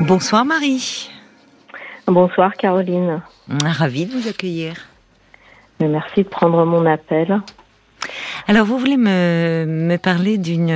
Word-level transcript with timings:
Bonsoir 0.00 0.44
Marie. 0.44 1.10
Bonsoir 2.06 2.54
Caroline. 2.54 3.20
Ravie 3.64 4.06
de 4.06 4.12
vous 4.12 4.28
accueillir. 4.28 4.74
Merci 5.80 6.22
de 6.22 6.28
prendre 6.28 6.64
mon 6.64 6.86
appel. 6.86 7.40
Alors 8.46 8.64
vous 8.64 8.78
voulez 8.78 8.96
me, 8.96 9.64
me 9.66 9.96
parler 9.96 10.38
d'une 10.38 10.72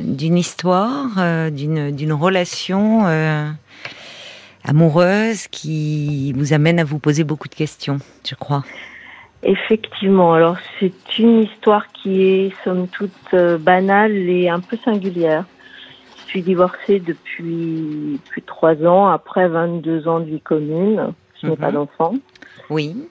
d'une 0.00 0.38
histoire, 0.38 1.06
euh, 1.18 1.50
d'une 1.50 1.94
d'une 1.94 2.12
relation 2.12 3.06
euh, 3.06 3.48
amoureuse 4.64 5.46
qui 5.46 6.32
vous 6.32 6.52
amène 6.52 6.80
à 6.80 6.84
vous 6.84 6.98
poser 6.98 7.24
beaucoup 7.24 7.48
de 7.48 7.54
questions, 7.54 7.98
je 8.26 8.34
crois. 8.34 8.64
Effectivement, 9.42 10.34
alors 10.34 10.56
c'est 10.78 11.18
une 11.18 11.42
histoire 11.42 11.86
qui 11.92 12.22
est 12.22 12.52
somme 12.64 12.88
toute 12.88 13.12
euh, 13.34 13.58
banale 13.58 14.12
et 14.12 14.48
un 14.48 14.60
peu 14.60 14.76
singulière. 14.84 15.44
Suis 16.30 16.42
divorcée 16.42 17.00
depuis 17.00 18.20
plus 18.28 18.40
de 18.40 18.46
trois 18.46 18.76
ans, 18.86 19.08
après 19.08 19.48
22 19.48 20.06
ans 20.06 20.20
de 20.20 20.26
vie 20.26 20.40
commune. 20.40 21.12
Je 21.40 21.46
n'ai 21.48 21.52
Mhm. 21.54 21.58
pas 21.58 21.72
d'enfant. 21.72 22.14
Oui. 22.70 23.08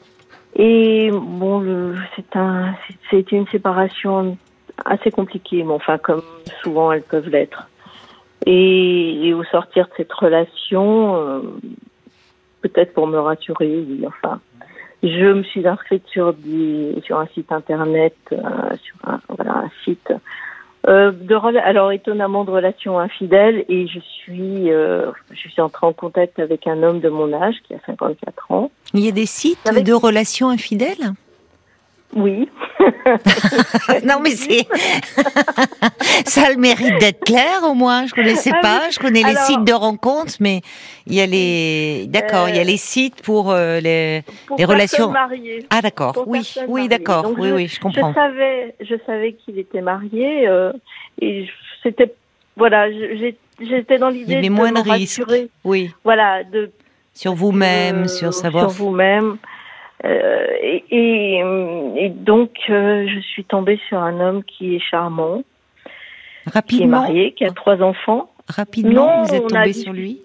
Et 0.56 1.12
bon, 1.12 1.94
c'est 2.16 2.36
un, 2.38 2.76
c'est 3.10 3.30
une 3.34 3.46
séparation 3.48 4.38
assez 4.86 5.12
compliquée, 5.12 5.64
mais 5.64 5.74
enfin 5.74 5.98
comme 5.98 6.22
souvent 6.64 6.94
elles 6.94 7.04
peuvent 7.04 7.28
l'être. 7.30 7.68
Et, 8.46 9.28
et 9.28 9.34
au 9.34 9.44
sortir 9.44 9.88
de 9.88 9.92
cette 9.98 10.14
relation, 10.14 11.16
euh, 11.18 11.42
peut-être 12.62 12.94
pour 12.94 13.06
me 13.08 13.20
rassurer, 13.20 13.68
oui, 13.86 14.02
enfin, 14.08 14.40
je 15.04 15.34
me 15.34 15.44
suis 15.44 15.68
inscrite 15.68 16.08
sur 16.08 16.34
des, 16.34 16.96
sur 17.04 17.20
un 17.20 17.28
site 17.28 17.52
internet, 17.52 18.16
euh, 18.32 18.38
sur 18.82 18.96
un, 19.06 19.20
voilà, 19.28 19.58
un 19.66 19.70
site 19.84 20.14
euh, 20.90 21.12
de 21.12 21.36
alors 21.60 21.92
étonnamment 21.92 22.44
de 22.44 22.52
relations 22.52 23.00
infidèles, 23.00 23.64
et 23.70 23.88
je 23.88 24.00
suis, 24.00 24.72
euh, 24.72 25.12
je 25.32 25.48
suis 25.50 25.62
entrée 25.62 25.86
en 25.88 25.94
contact 25.94 26.40
avec 26.40 26.68
un 26.68 26.82
homme 26.84 27.00
de 27.00 27.10
mon 27.10 27.32
âge 27.34 27.56
qui 27.68 27.74
a 27.74 27.78
54 27.86 28.52
ans. 28.52 28.72
Il 28.94 29.06
y 29.06 29.08
a 29.08 29.12
des 29.12 29.26
sites 29.26 29.60
Avec- 29.68 29.86
de 29.86 29.94
relations 29.94 30.50
infidèles? 30.50 31.14
Oui. 32.16 32.50
Non 34.06 34.20
mais 34.22 34.32
c'est 34.32 34.66
ça 36.26 36.48
a 36.48 36.50
le 36.52 36.58
mérite 36.58 36.98
d'être 37.00 37.24
clair 37.24 37.64
au 37.64 37.74
moins. 37.74 38.06
Je 38.08 38.14
connaissais 38.14 38.52
Ah 38.54 38.60
pas. 38.62 38.90
Je 38.90 39.00
connais 39.00 39.24
les 39.24 39.36
sites 39.36 39.64
de 39.64 39.74
rencontres, 39.74 40.34
mais 40.40 40.62
il 41.08 41.14
y 41.16 41.22
a 41.22 41.26
les 41.26 42.06
d'accord, 42.08 42.50
il 42.50 42.56
y 42.56 42.60
a 42.60 42.62
Euh, 42.62 42.66
les 42.66 42.78
sites 42.78 43.22
pour 43.22 43.52
euh, 43.52 43.80
les 43.80 44.24
Pour 44.48 44.58
Les 44.58 44.66
relations- 44.66 45.12
mariées. 45.12 45.66
ah 45.70 45.82
d'accord. 45.82 46.24
Oui, 46.28 46.42
oui, 46.68 46.88
d'accord. 46.88 47.32
Oui, 47.38 47.50
je- 47.50 47.54
oui, 47.54 47.68
je 47.68 47.80
comprends. 47.80 48.10
Je 48.10 48.16
savais, 48.16 48.76
je 48.80 48.96
savais 49.06 49.34
qu'il 49.34 49.60
était 49.60 49.82
marié 49.82 50.48
euh, 50.48 50.72
et 51.22 51.48
c'était 51.84 52.14
voilà, 52.56 52.88
j'étais 52.92 53.98
dans 53.98 54.10
Il 54.10 54.18
y 54.18 54.20
l'idée 54.20 54.36
avait 54.38 54.48
de 54.48 54.54
moins 54.54 54.72
de 54.72 54.80
risques. 54.80 55.20
rassurer, 55.20 55.50
Oui, 55.64 55.92
voilà, 56.04 56.44
de 56.44 56.72
sur 57.14 57.34
vous-même, 57.34 58.04
euh, 58.04 58.08
sur 58.08 58.34
savoir. 58.34 58.72
sur 58.72 58.84
vous-même. 58.86 59.38
Euh, 60.06 60.48
et, 60.62 60.84
et, 60.92 61.44
et 61.98 62.10
donc 62.10 62.52
euh, 62.70 63.06
je 63.08 63.20
suis 63.20 63.44
tombée 63.44 63.80
sur 63.90 64.00
un 64.00 64.20
homme 64.22 64.44
qui 64.44 64.76
est 64.76 64.80
charmant, 64.80 65.44
qui 65.44 65.90
est 66.48 66.52
Rapidement, 66.52 67.02
marié, 67.02 67.34
qui 67.34 67.44
a 67.46 67.52
trois 67.52 67.82
enfants. 67.82 68.32
rapidement, 68.48 69.18
Non, 69.18 69.24
vous 69.24 69.34
êtes 69.36 69.42
on 69.44 69.46
a 69.48 69.50
tombé 69.64 69.72
dit- 69.72 69.82
sur 69.82 69.94
lui? 69.94 70.22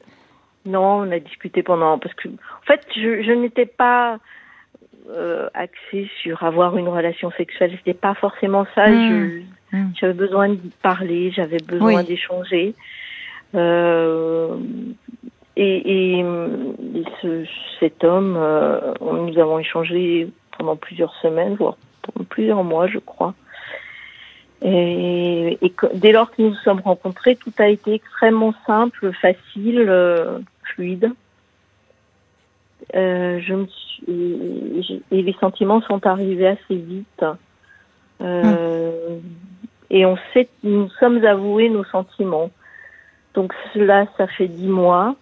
Non, 0.67 1.01
on 1.01 1.11
a 1.11 1.19
discuté 1.19 1.63
pendant 1.63 1.99
parce 1.99 2.15
que 2.15 2.29
en 2.29 2.67
fait, 2.67 2.87
je, 2.97 3.23
je 3.23 3.33
n'étais 3.33 3.67
pas 3.67 4.19
euh, 5.11 5.49
axée 5.53 6.09
sur 6.23 6.43
avoir 6.45 6.79
une 6.79 6.89
relation 6.89 7.31
sexuelle. 7.33 7.73
C'était 7.77 7.93
pas 7.99 8.15
forcément 8.15 8.67
ça. 8.75 8.89
Hmm. 8.89 9.09
Je- 9.31 9.43
Hmm. 9.73 9.91
J'avais 9.99 10.13
besoin 10.15 10.51
de 10.51 10.59
parler, 10.83 11.33
j'avais 11.33 11.57
besoin 11.59 11.97
Oui. 11.97 12.05
d'échanger. 12.05 12.75
Euh, 13.57 14.57
et 15.57 16.19
et, 16.19 16.21
et 16.21 17.05
ce, 17.21 17.45
cet 17.81 18.05
homme, 18.05 18.37
euh, 18.37 18.95
nous 19.01 19.39
avons 19.39 19.59
échangé 19.59 20.29
pendant 20.57 20.77
plusieurs 20.77 21.15
semaines, 21.17 21.55
voire 21.55 21.77
pendant 22.03 22.25
plusieurs 22.25 22.65
mois, 22.65 22.87
je 22.87 22.99
crois. 22.99 23.35
Et, 24.63 25.59
et 25.61 25.73
dès 25.95 26.13
lors 26.13 26.31
que 26.31 26.43
nous 26.43 26.51
nous 26.51 26.55
sommes 26.65 26.81
rencontrés, 26.81 27.37
tout 27.37 27.53
a 27.59 27.69
été 27.69 27.95
extrêmement 27.95 28.55
simple, 28.67 29.13
facile, 29.13 29.87
euh, 29.89 30.39
fluide. 30.63 31.13
Euh, 32.95 33.41
je 33.41 33.55
me 33.55 33.67
suis, 33.67 35.03
et 35.11 35.23
les 35.23 35.37
sentiments 35.41 35.81
sont 35.83 36.07
arrivés 36.07 36.49
assez 36.49 36.77
vite. 36.77 37.25
Euh, 38.21 39.19
Et 39.91 40.07
on 40.07 40.17
sait, 40.33 40.49
nous 40.63 40.89
sommes 40.99 41.25
avoués 41.25 41.69
nos 41.69 41.85
sentiments. 41.85 42.51
Donc 43.35 43.53
cela, 43.73 44.07
ça 44.17 44.27
fait 44.27 44.49
dix 44.49 44.69
mois 44.69 45.15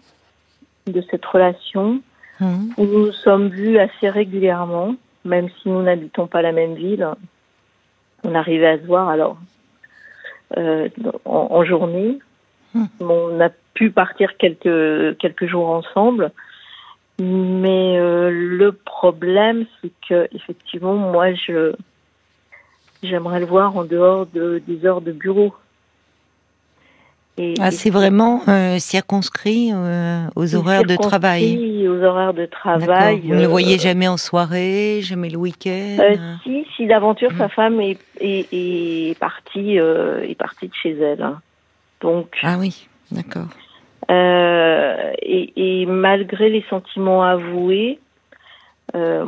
de 0.86 1.02
cette 1.10 1.24
relation 1.24 2.02
Hmm. 2.42 2.70
où 2.76 2.84
nous 2.84 3.06
nous 3.06 3.12
sommes 3.12 3.48
vus 3.48 3.78
assez 3.78 4.08
régulièrement, 4.08 4.96
même 5.24 5.48
si 5.48 5.68
nous 5.68 5.82
n'habitons 5.82 6.26
pas 6.26 6.42
la 6.42 6.50
même 6.50 6.74
ville. 6.74 7.06
On 8.24 8.34
arrivait 8.34 8.66
à 8.66 8.78
se 8.78 8.84
voir 8.84 9.08
alors 9.08 9.36
euh, 10.56 10.88
en, 11.24 11.48
en 11.50 11.64
journée. 11.64 12.18
Hmm. 12.74 12.86
On 13.00 13.40
a 13.40 13.50
pu 13.74 13.90
partir 13.90 14.36
quelques 14.38 15.18
quelques 15.18 15.46
jours 15.46 15.68
ensemble, 15.68 16.32
mais 17.20 17.98
euh, 17.98 18.30
le 18.30 18.72
problème 18.72 19.66
c'est 19.80 19.92
que 20.08 20.28
effectivement 20.34 20.94
moi 20.94 21.34
je 21.34 21.74
j'aimerais 23.02 23.40
le 23.40 23.46
voir 23.46 23.76
en 23.76 23.84
dehors 23.84 24.26
de, 24.26 24.62
des 24.66 24.86
heures 24.86 25.00
de 25.00 25.12
bureau. 25.12 25.54
Et, 27.38 27.54
Ah, 27.60 27.70
c'est 27.70 27.88
vraiment 27.90 28.42
euh, 28.48 28.78
circonscrit 28.78 29.70
euh, 29.72 30.26
aux 30.36 30.54
horaires 30.54 30.84
de 30.84 30.96
travail. 30.96 31.86
Aux 31.88 32.02
horaires 32.02 32.34
de 32.34 32.44
travail. 32.46 33.20
Vous 33.22 33.34
ne 33.34 33.38
le 33.40 33.44
euh, 33.44 33.48
voyez 33.48 33.78
jamais 33.78 34.06
en 34.06 34.18
soirée, 34.18 35.00
jamais 35.02 35.30
le 35.30 35.38
week-end. 35.38 35.96
Euh, 36.00 36.16
si, 36.42 36.66
si 36.76 36.86
d'aventure 36.86 37.32
Mm. 37.32 37.38
sa 37.38 37.48
femme 37.48 37.80
est, 37.80 37.98
est, 38.20 38.46
est 38.52 39.18
partie 39.18 39.78
euh, 39.78 40.22
est 40.28 40.34
partie 40.34 40.68
de 40.68 40.74
chez 40.74 40.90
elle. 40.98 41.22
hein. 41.22 41.40
Donc 42.02 42.36
Ah 42.42 42.56
oui, 42.58 42.86
d'accord. 43.10 43.46
euh, 44.10 45.12
et, 45.22 45.52
et 45.82 45.86
malgré 45.86 46.50
les 46.50 46.64
sentiments 46.68 47.22
avoués, 47.22 47.98
euh, 48.94 49.24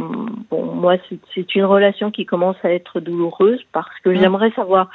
bon 0.50 0.64
moi 0.74 0.96
c'est- 1.08 1.18
c'est 1.34 1.54
une 1.54 1.64
relation 1.64 2.10
qui 2.10 2.26
commence 2.26 2.56
à 2.64 2.70
être 2.70 3.00
douloureuse 3.00 3.60
parce 3.72 3.98
que 4.02 4.10
Mm. 4.10 4.16
j'aimerais 4.20 4.50
savoir. 4.52 4.90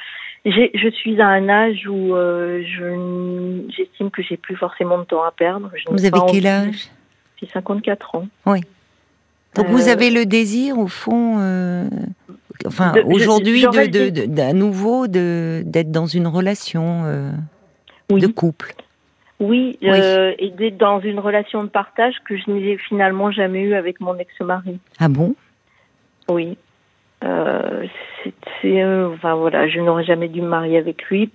Je 0.46 0.90
suis 0.90 1.20
à 1.20 1.28
un 1.28 1.48
âge 1.48 1.86
où 1.86 2.14
euh, 2.14 2.62
je 2.64 3.66
j'estime 3.76 4.10
que 4.10 4.22
j'ai 4.22 4.36
plus 4.38 4.56
forcément 4.56 4.98
de 4.98 5.04
temps 5.04 5.22
à 5.22 5.30
perdre. 5.32 5.70
Je 5.74 5.84
Vous 5.90 6.04
avez 6.04 6.18
quel 6.32 6.46
âge? 6.46 6.88
J'ai 7.40 7.48
54 7.48 8.14
ans. 8.14 8.26
Donc 9.56 9.66
vous 9.66 9.88
Euh, 9.88 9.92
avez 9.92 10.10
le 10.10 10.24
désir, 10.26 10.78
au 10.78 10.86
fond, 10.86 11.38
euh, 11.40 11.88
enfin 12.66 12.92
je- 12.96 13.02
aujourd'hui, 13.02 13.62
de, 13.62 13.86
de, 13.86 14.08
de- 14.10 14.26
d'à 14.26 14.52
nouveau 14.52 15.08
de 15.08 15.62
d'être 15.66 15.90
dans 15.90 16.06
une 16.06 16.26
relation 16.28 17.02
euh, 17.04 17.32
Oui. 18.10 18.20
de 18.20 18.26
couple. 18.28 18.74
Oui, 19.40 19.76
Oui. 19.82 19.88
et 20.38 20.50
d'être 20.50 20.76
dans 20.76 21.00
une 21.00 21.18
relation 21.18 21.64
de 21.64 21.68
partage 21.68 22.14
que 22.26 22.36
je 22.36 22.50
n'ai 22.50 22.76
finalement 22.78 23.30
jamais 23.32 23.60
eue 23.62 23.74
avec 23.74 23.98
mon 24.00 24.16
ex-mari. 24.18 24.78
Ah 24.98 25.08
bon? 25.08 25.34
Oui. 26.30 26.56
Euh, 27.24 27.86
c'est, 28.62 28.82
euh, 28.82 29.10
enfin 29.14 29.34
voilà, 29.34 29.68
je 29.68 29.78
n'aurais 29.80 30.04
jamais 30.04 30.28
dû 30.28 30.40
me 30.40 30.48
marier 30.48 30.78
avec 30.78 31.02
lui. 31.04 31.30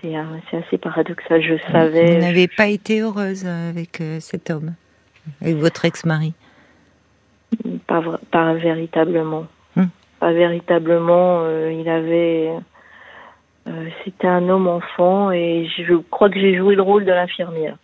C'est, 0.00 0.14
assez 0.14 0.78
paradoxal, 0.78 1.42
je 1.42 1.54
savais. 1.72 2.14
Vous 2.14 2.20
n'avez 2.20 2.46
pas 2.46 2.68
été 2.68 3.00
heureuse 3.00 3.44
euh, 3.46 3.70
avec 3.70 4.00
cet 4.20 4.48
homme, 4.50 4.74
avec 5.42 5.56
votre 5.56 5.84
ex-mari? 5.84 6.34
Pas, 7.86 8.02
pas 8.30 8.54
véritablement. 8.54 9.46
Hmm. 9.74 9.86
Pas 10.20 10.32
véritablement. 10.32 11.40
euh, 11.42 11.72
il 11.72 11.88
avait. 11.88 12.50
euh, 13.68 13.88
c'était 14.04 14.28
un 14.28 14.48
homme 14.48 14.68
enfant 14.68 15.32
et 15.32 15.66
je 15.78 15.94
crois 15.94 16.28
que 16.30 16.38
j'ai 16.38 16.56
joué 16.56 16.76
le 16.76 16.82
rôle 16.82 17.04
de 17.04 17.12
l'infirmière. 17.12 17.76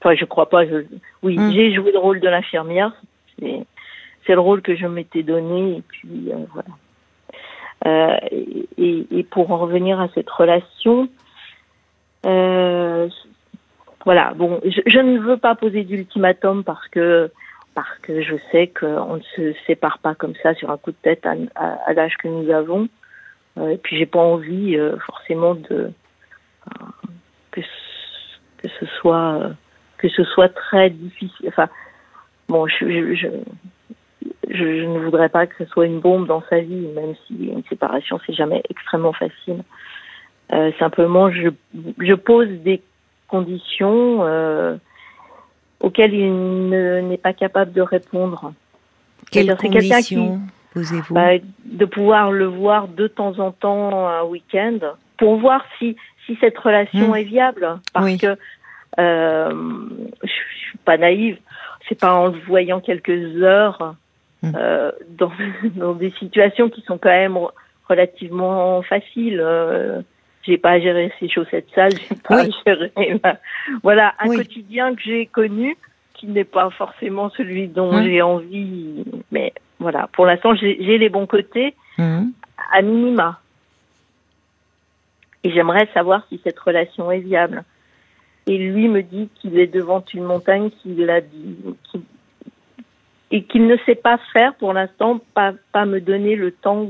Enfin, 0.00 0.14
je 0.16 0.24
crois 0.24 0.48
pas. 0.48 0.66
Je, 0.66 0.84
oui, 1.22 1.38
Hmm. 1.38 1.52
j'ai 1.52 1.72
joué 1.74 1.92
le 1.92 1.98
rôle 1.98 2.18
de 2.20 2.28
l'infirmière. 2.28 2.92
C'est, 3.38 3.64
c'est 4.26 4.34
le 4.34 4.40
rôle 4.40 4.62
que 4.62 4.74
je 4.74 4.86
m'étais 4.86 5.22
donné 5.22 5.78
et 5.78 5.82
puis 5.82 6.30
euh, 6.32 6.46
voilà. 6.52 6.68
Euh, 7.86 8.18
et, 8.78 9.22
pour 9.30 9.50
en 9.50 9.58
revenir 9.58 10.00
à 10.00 10.08
cette 10.14 10.30
relation, 10.30 11.08
euh, 12.24 13.08
voilà. 14.04 14.32
Bon, 14.34 14.60
je, 14.64 14.98
ne 15.00 15.18
veux 15.18 15.36
pas 15.36 15.54
poser 15.54 15.82
d'ultimatum 15.84 16.64
parce 16.64 16.86
que 16.88 17.30
parce 17.74 17.98
que 17.98 18.22
je 18.22 18.36
sais 18.52 18.68
qu'on 18.68 19.16
ne 19.16 19.22
se 19.36 19.54
sépare 19.66 19.98
pas 19.98 20.14
comme 20.14 20.34
ça 20.42 20.54
sur 20.54 20.70
un 20.70 20.78
coup 20.78 20.92
de 20.92 20.96
tête 21.02 21.26
à, 21.26 21.92
l'âge 21.92 22.16
que 22.16 22.28
nous 22.28 22.50
avons. 22.50 22.88
Et 23.60 23.76
puis 23.76 23.98
j'ai 23.98 24.06
pas 24.06 24.20
envie 24.20 24.78
forcément 25.06 25.54
de 25.54 25.90
que 27.50 27.60
ce, 27.60 28.62
que 28.62 28.68
ce 28.68 28.86
soit 28.86 29.50
que 29.98 30.08
ce 30.08 30.24
soit 30.24 30.48
très 30.48 30.90
difficile. 30.90 31.48
Enfin, 31.48 31.68
bon, 32.48 32.66
je, 34.50 34.80
je 34.80 34.84
ne 34.84 34.98
voudrais 34.98 35.28
pas 35.28 35.46
que 35.46 35.54
ce 35.58 35.64
soit 35.70 35.86
une 35.86 36.00
bombe 36.00 36.26
dans 36.26 36.42
sa 36.48 36.60
vie, 36.60 36.88
même 36.94 37.14
si 37.26 37.46
une 37.46 37.62
séparation 37.68 38.18
c'est 38.26 38.34
jamais 38.34 38.62
extrêmement 38.68 39.12
facile. 39.12 39.62
Euh, 40.52 40.70
simplement, 40.78 41.30
je, 41.30 41.48
je 41.98 42.14
pose 42.14 42.48
des 42.48 42.82
conditions 43.28 44.24
euh, 44.24 44.76
auxquelles 45.80 46.14
il 46.14 46.68
n'est 46.68 47.18
pas 47.18 47.32
capable 47.32 47.72
de 47.72 47.80
répondre. 47.80 48.52
Quelles 49.30 49.56
conditions 49.56 50.40
posez-vous 50.72 51.14
bah, 51.14 51.38
De 51.64 51.84
pouvoir 51.86 52.30
le 52.30 52.46
voir 52.46 52.88
de 52.88 53.06
temps 53.06 53.38
en 53.38 53.52
temps 53.52 54.08
un 54.08 54.24
week-end 54.24 54.78
pour 55.16 55.36
voir 55.36 55.64
si 55.78 55.96
si 56.26 56.36
cette 56.40 56.58
relation 56.58 57.12
hmm. 57.12 57.16
est 57.16 57.24
viable. 57.24 57.80
Parce 57.92 58.16
que 58.16 58.36
euh, 58.98 59.50
je, 60.22 60.28
je 60.28 60.58
suis 60.68 60.78
pas 60.84 60.96
naïve. 60.96 61.38
C'est 61.88 62.00
pas 62.00 62.14
en 62.14 62.28
le 62.28 62.38
voyant 62.46 62.80
quelques 62.80 63.42
heures 63.42 63.94
hmm. 64.44 64.56
euh, 64.56 64.92
dans, 65.08 65.32
dans 65.76 65.94
des 65.94 66.10
situations 66.18 66.68
qui 66.68 66.82
sont 66.82 66.98
quand 66.98 67.10
même 67.10 67.38
relativement 67.88 68.82
faciles. 68.82 69.40
Euh, 69.40 70.02
j'ai 70.42 70.58
pas 70.58 70.72
à 70.72 70.80
gérer 70.80 71.10
ces 71.18 71.28
chaussettes 71.28 71.68
sales, 71.74 71.94
j'ai 71.96 72.16
pas 72.16 72.42
à 72.42 72.44
gérer 72.66 72.92
voilà 73.82 74.14
un 74.18 74.28
quotidien 74.28 74.94
que 74.94 75.00
j'ai 75.00 75.24
connu 75.24 75.76
qui 76.12 76.26
n'est 76.26 76.44
pas 76.44 76.68
forcément 76.70 77.30
celui 77.30 77.68
dont 77.68 78.02
j'ai 78.02 78.20
envie. 78.20 79.04
Mais 79.32 79.54
voilà, 79.78 80.08
pour 80.12 80.26
l'instant 80.26 80.54
j'ai 80.54 80.98
les 80.98 81.08
bons 81.08 81.26
côtés 81.26 81.74
mmh. 81.98 82.24
à 82.72 82.82
minima. 82.82 83.40
Et 85.44 85.50
j'aimerais 85.50 85.88
savoir 85.92 86.26
si 86.28 86.40
cette 86.42 86.58
relation 86.58 87.10
est 87.10 87.20
viable. 87.20 87.64
Et 88.46 88.58
lui 88.58 88.88
me 88.88 89.02
dit 89.02 89.28
qu'il 89.34 89.58
est 89.58 89.66
devant 89.66 90.04
une 90.12 90.24
montagne 90.24 90.70
qu'il 90.70 91.08
a 91.08 91.20
dit, 91.20 91.56
et 93.34 93.42
qu'il 93.42 93.66
ne 93.66 93.76
sait 93.78 93.96
pas 93.96 94.16
faire 94.32 94.54
pour 94.54 94.72
l'instant, 94.72 95.20
pas, 95.34 95.54
pas 95.72 95.86
me 95.86 96.00
donner 96.00 96.36
le 96.36 96.52
temps 96.52 96.86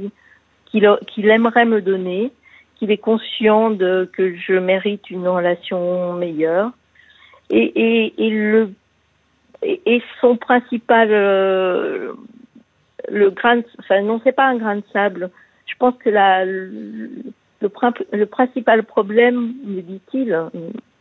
qu'il 0.67 1.31
aimerait 1.31 1.65
me 1.65 1.81
donner, 1.81 2.33
qu'il 2.77 2.91
est 2.91 2.99
conscient 2.99 3.71
de 3.71 4.11
que 4.13 4.37
je 4.37 4.53
mérite 4.53 5.09
une 5.09 5.27
relation 5.27 6.13
meilleure. 6.13 6.71
Et, 7.49 7.63
et, 7.63 8.27
et 8.27 8.31
le 8.31 8.73
et, 9.63 10.03
son 10.21 10.37
principal 10.37 11.09
euh, 11.13 12.13
le 13.09 13.31
grain 13.31 13.63
enfin 13.79 14.03
non 14.03 14.21
c'est 14.23 14.33
pas 14.33 14.47
un 14.47 14.57
grain 14.57 14.77
de 14.77 14.85
sable 14.93 15.31
je 15.67 15.75
pense 15.79 15.95
que 15.97 16.11
la 16.11 16.45
le, 16.45 17.11
le, 17.61 18.27
principal 18.27 18.83
problème 18.83 19.55
me 19.65 19.81
dit-il 19.81 20.39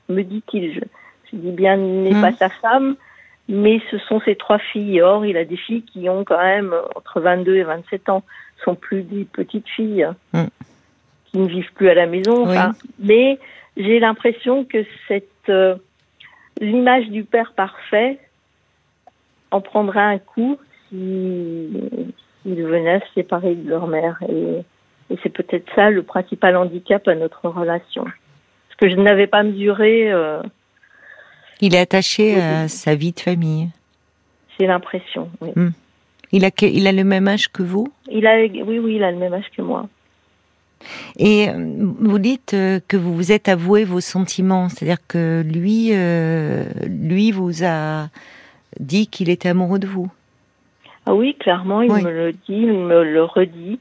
me 0.10 0.22
dit-il 0.22 0.74
je, 0.74 1.36
dis 1.36 1.52
bien 1.52 1.76
n'est 1.78 2.12
pas 2.12 2.32
mmh. 2.32 2.36
sa 2.36 2.50
femme 2.50 2.96
mais 3.50 3.82
ce 3.92 3.98
sont 3.98 4.22
ses 4.22 4.36
trois 4.36 4.60
filles 4.60 5.02
or 5.02 5.26
il 5.26 5.38
a 5.38 5.46
des 5.46 5.58
filles 5.58 5.84
qui 5.84 6.10
ont 6.10 6.24
quand 6.24 6.42
même 6.42 6.74
entre 6.96 7.20
22 7.20 7.56
et 7.56 7.64
27 7.64 8.10
ans 8.10 8.24
sont 8.64 8.76
plus 8.76 9.04
des 9.04 9.26
petites 9.26 9.68
filles 9.68 10.08
mm. 10.34 10.44
qui 11.26 11.38
ne 11.38 11.48
vivent 11.48 11.74
plus 11.74 11.90
à 11.90 11.94
la 11.94 12.08
maison. 12.08 12.48
Mais 13.00 13.40
j'ai 13.78 14.00
l'impression 14.00 14.64
que 14.66 14.86
cette 15.08 15.28
euh, 15.50 15.76
l'image 16.62 17.10
du 17.10 17.24
père 17.24 17.54
parfait 17.54 18.20
en 19.52 19.62
prendra 19.62 20.04
un 20.04 20.20
coup 20.20 20.58
s'ils 20.90 22.12
si, 22.44 22.62
venaient 22.62 23.00
se 23.00 23.14
séparer 23.16 23.56
de 23.56 23.70
leur 23.70 23.88
mère. 23.88 24.20
Et, 24.30 24.64
c'est 25.22 25.30
peut-être 25.30 25.70
ça 25.76 25.92
le 25.92 26.02
principal 26.02 26.56
handicap 26.56 27.08
à 27.08 27.14
notre 27.14 27.48
relation. 27.48 28.06
Ce 28.72 28.76
que 28.78 28.90
je 28.90 28.96
n'avais 28.96 29.28
pas 29.28 29.44
mesuré. 29.44 30.12
Euh, 30.12 30.42
il 31.64 31.76
est 31.76 31.80
attaché 31.80 32.42
à 32.42 32.68
sa 32.68 32.94
vie 32.94 33.14
de 33.14 33.20
famille. 33.20 33.70
J'ai 34.60 34.68
l'impression, 34.68 35.30
oui. 35.42 35.52
Mm. 35.56 35.70
Il 36.34 36.46
a, 36.46 36.50
il 36.62 36.88
a 36.88 36.92
le 36.92 37.04
même 37.04 37.28
âge 37.28 37.48
que 37.48 37.64
vous? 37.64 37.88
Il 38.10 38.26
a, 38.28 38.38
Oui, 38.42 38.80
oui, 38.80 38.96
il 38.96 39.04
a 39.04 39.12
le 39.12 39.18
même 39.18 39.34
âge 39.34 39.50
que 39.56 39.62
moi. 39.62 39.88
Et 41.18 41.48
euh, 41.48 41.54
vous 42.00 42.20
dites 42.20 42.54
euh, 42.54 42.80
que 42.88 42.98
vous 42.98 43.16
vous 43.16 43.32
êtes 43.32 43.48
avoué 43.48 43.86
vos 43.86 44.02
sentiments, 44.02 44.68
c'est-à-dire 44.68 44.98
que 45.08 45.42
lui, 45.46 45.92
euh, 45.94 46.66
lui 46.86 47.32
vous 47.32 47.64
a 47.64 48.10
dit 48.80 49.08
qu'il 49.08 49.30
était 49.30 49.50
amoureux 49.50 49.80
de 49.80 49.88
vous. 49.88 50.12
Ah 51.06 51.14
oui, 51.14 51.36
clairement, 51.40 51.82
il 51.82 51.92
me 51.92 52.12
le 52.12 52.32
dit, 52.34 52.40
il 52.50 52.74
me 52.74 53.04
le 53.04 53.24
redit, 53.24 53.80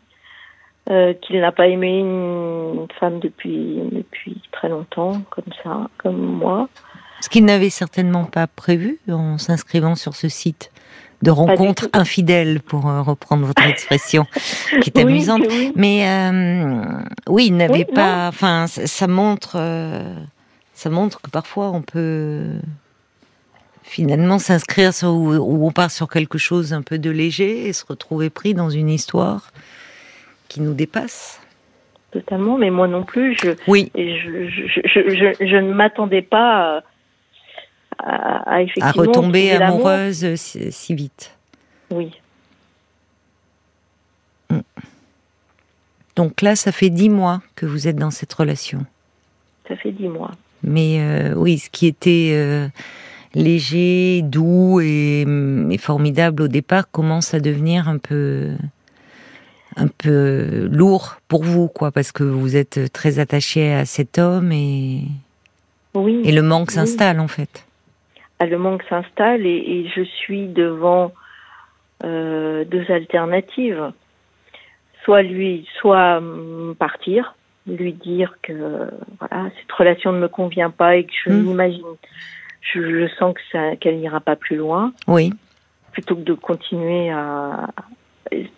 qu'il 1.23 1.40
n'a 1.40 1.52
pas 1.52 1.69
aimé 1.69 2.00
une 2.00 2.87
femme 3.00 3.19
depuis 3.19 3.79
depuis 3.93 4.40
très 4.52 4.69
longtemps, 4.69 5.23
comme 5.31 5.52
ça, 5.64 5.88
comme 5.99 6.20
moi. 6.20 6.69
Ce 7.23 7.29
qu'il 7.29 7.45
n'avait 7.45 7.71
certainement 7.71 8.25
pas 8.25 8.49
prévu 8.49 8.99
en 9.09 9.39
s'inscrivant 9.39 9.95
sur 9.95 10.17
ce 10.17 10.29
site 10.29 10.73
de 11.23 11.31
rencontres 11.31 11.89
infidèles, 11.93 12.61
pour 12.61 12.89
euh, 12.89 13.01
reprendre 13.01 13.47
votre 13.47 13.63
expression, 13.69 14.27
qui 14.81 14.91
est 14.91 14.99
amusante. 14.99 15.45
Mais 15.77 16.05
euh, 16.09 16.83
oui, 17.29 17.47
il 17.47 17.57
n'avait 17.57 17.85
pas. 17.85 18.27
Enfin, 18.27 18.67
ça, 18.67 19.07
montre, 19.07 19.53
euh, 19.55 20.17
ça 20.75 20.91
montre 20.91 21.23
que 21.23 21.31
parfois 21.31 21.71
on 21.71 21.81
peut 21.81 22.43
finalement 23.85 24.41
s'inscrire 24.41 24.93
sur 24.93 25.11
ou, 25.11 25.65
on 25.65 25.71
part 25.71 25.93
sur 25.93 26.09
quelque 26.09 26.39
chose 26.39 26.73
un 26.73 26.83
peu 26.83 26.99
de 26.99 27.11
léger 27.11 27.69
et 27.69 27.73
se 27.73 27.87
retrouver 27.87 28.31
pris 28.31 28.53
dans 28.53 28.69
une 28.69 28.89
histoire 28.89 29.53
qui 30.49 30.61
nous 30.61 30.75
dépasse. 30.75 31.41
Totalement, 32.11 32.59
mais 32.59 32.71
moi 32.71 32.89
non 32.89 33.05
plus. 33.05 33.37
Je, 33.41 33.53
oui. 33.69 33.93
Je, 33.95 34.49
je, 34.49 35.47
je 35.47 35.57
ne 35.57 35.73
m'attendais 35.73 36.21
pas 36.21 36.79
à, 36.79 36.83
retomber 38.95 39.53
amoureuse 39.53 40.35
si, 40.37 40.95
vite. 40.95 41.37
Oui. 41.91 42.13
Mm. 44.51 44.61
Donc 46.17 46.43
là, 46.43 46.57
ça 46.57 46.73
fait 46.73 46.91
dix 46.91 47.09
mois 47.09 47.43
que 47.57 47.67
vous 47.67 47.89
êtes 47.89 47.97
dans 47.97 48.11
cette 48.11 48.33
relation. 48.33 48.85
Ça 49.69 49.77
fait 49.77 49.93
dix 49.93 50.09
mois. 50.09 50.33
Mais 50.63 51.01
euh, 51.01 51.35
oui, 51.35 51.59
ce 51.59 51.71
qui 51.71 51.87
était 51.87 52.31
euh, 52.35 52.69
léger, 53.35 54.23
doux 54.23 54.81
et, 54.81 55.23
et, 55.71 55.79
formidable 55.79 56.43
au 56.43 56.49
départ 56.49 56.91
commence 56.91 57.35
à 57.35 57.41
devenir 57.41 57.89
un 57.89 57.99
peu 57.99 58.51
un 59.77 59.89
peu 59.89 60.69
lourd 60.71 61.17
pour 61.29 61.45
vous, 61.45 61.67
quoi, 61.69 61.91
parce 61.91 62.13
que 62.13 62.25
vous 62.25 62.57
êtes 62.57 62.93
très 62.93 63.19
attaché 63.19 63.73
à 63.73 63.87
cet 63.87 64.19
homme 64.19 64.53
et 64.53 65.05
oui, 65.95 66.21
et 66.25 66.33
le 66.33 66.43
manque 66.43 66.71
s'installe 66.71 67.21
en 67.21 67.29
fait 67.29 67.65
le 68.47 68.59
manque 68.59 68.83
s'installe 68.89 69.47
et, 69.47 69.89
je 69.94 70.03
suis 70.03 70.47
devant 70.47 71.12
euh, 72.05 72.65
deux 72.65 72.91
alternatives. 72.91 73.93
Soit 75.05 75.23
lui, 75.23 75.67
soit 75.81 76.23
partir, 76.79 77.35
lui 77.67 77.93
dire 77.93 78.37
que 78.43 78.89
voilà 79.19 79.50
cette 79.59 79.73
relation 79.73 80.12
ne 80.12 80.19
me 80.19 80.29
convient 80.29 80.71
pas 80.71 80.97
et 80.97 81.05
que 81.05 81.12
je 81.25 81.31
hmm. 81.31 81.43
m'imagine, 81.43 81.97
je, 82.61 83.09
sens 83.19 83.35
que 83.35 83.41
ça 83.50 83.77
qu'elle 83.77 83.99
n'ira 83.99 84.21
pas 84.21 84.37
plus 84.37 84.56
loin. 84.56 84.93
Oui. 85.08 85.32
Plutôt 85.93 86.15
que 86.17 86.22
de 86.22 86.34
continuer 86.34 87.11
à. 87.11 87.69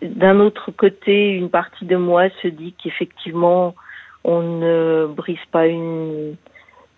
D'un 0.02 0.38
autre 0.38 0.70
côté, 0.70 1.30
une 1.30 1.50
partie 1.50 1.84
de 1.84 1.96
moi 1.96 2.28
se 2.42 2.48
dit 2.48 2.74
qu'effectivement, 2.80 3.74
on 4.22 4.42
ne 4.42 5.06
brise 5.06 5.44
pas 5.50 5.66
une 5.66 6.36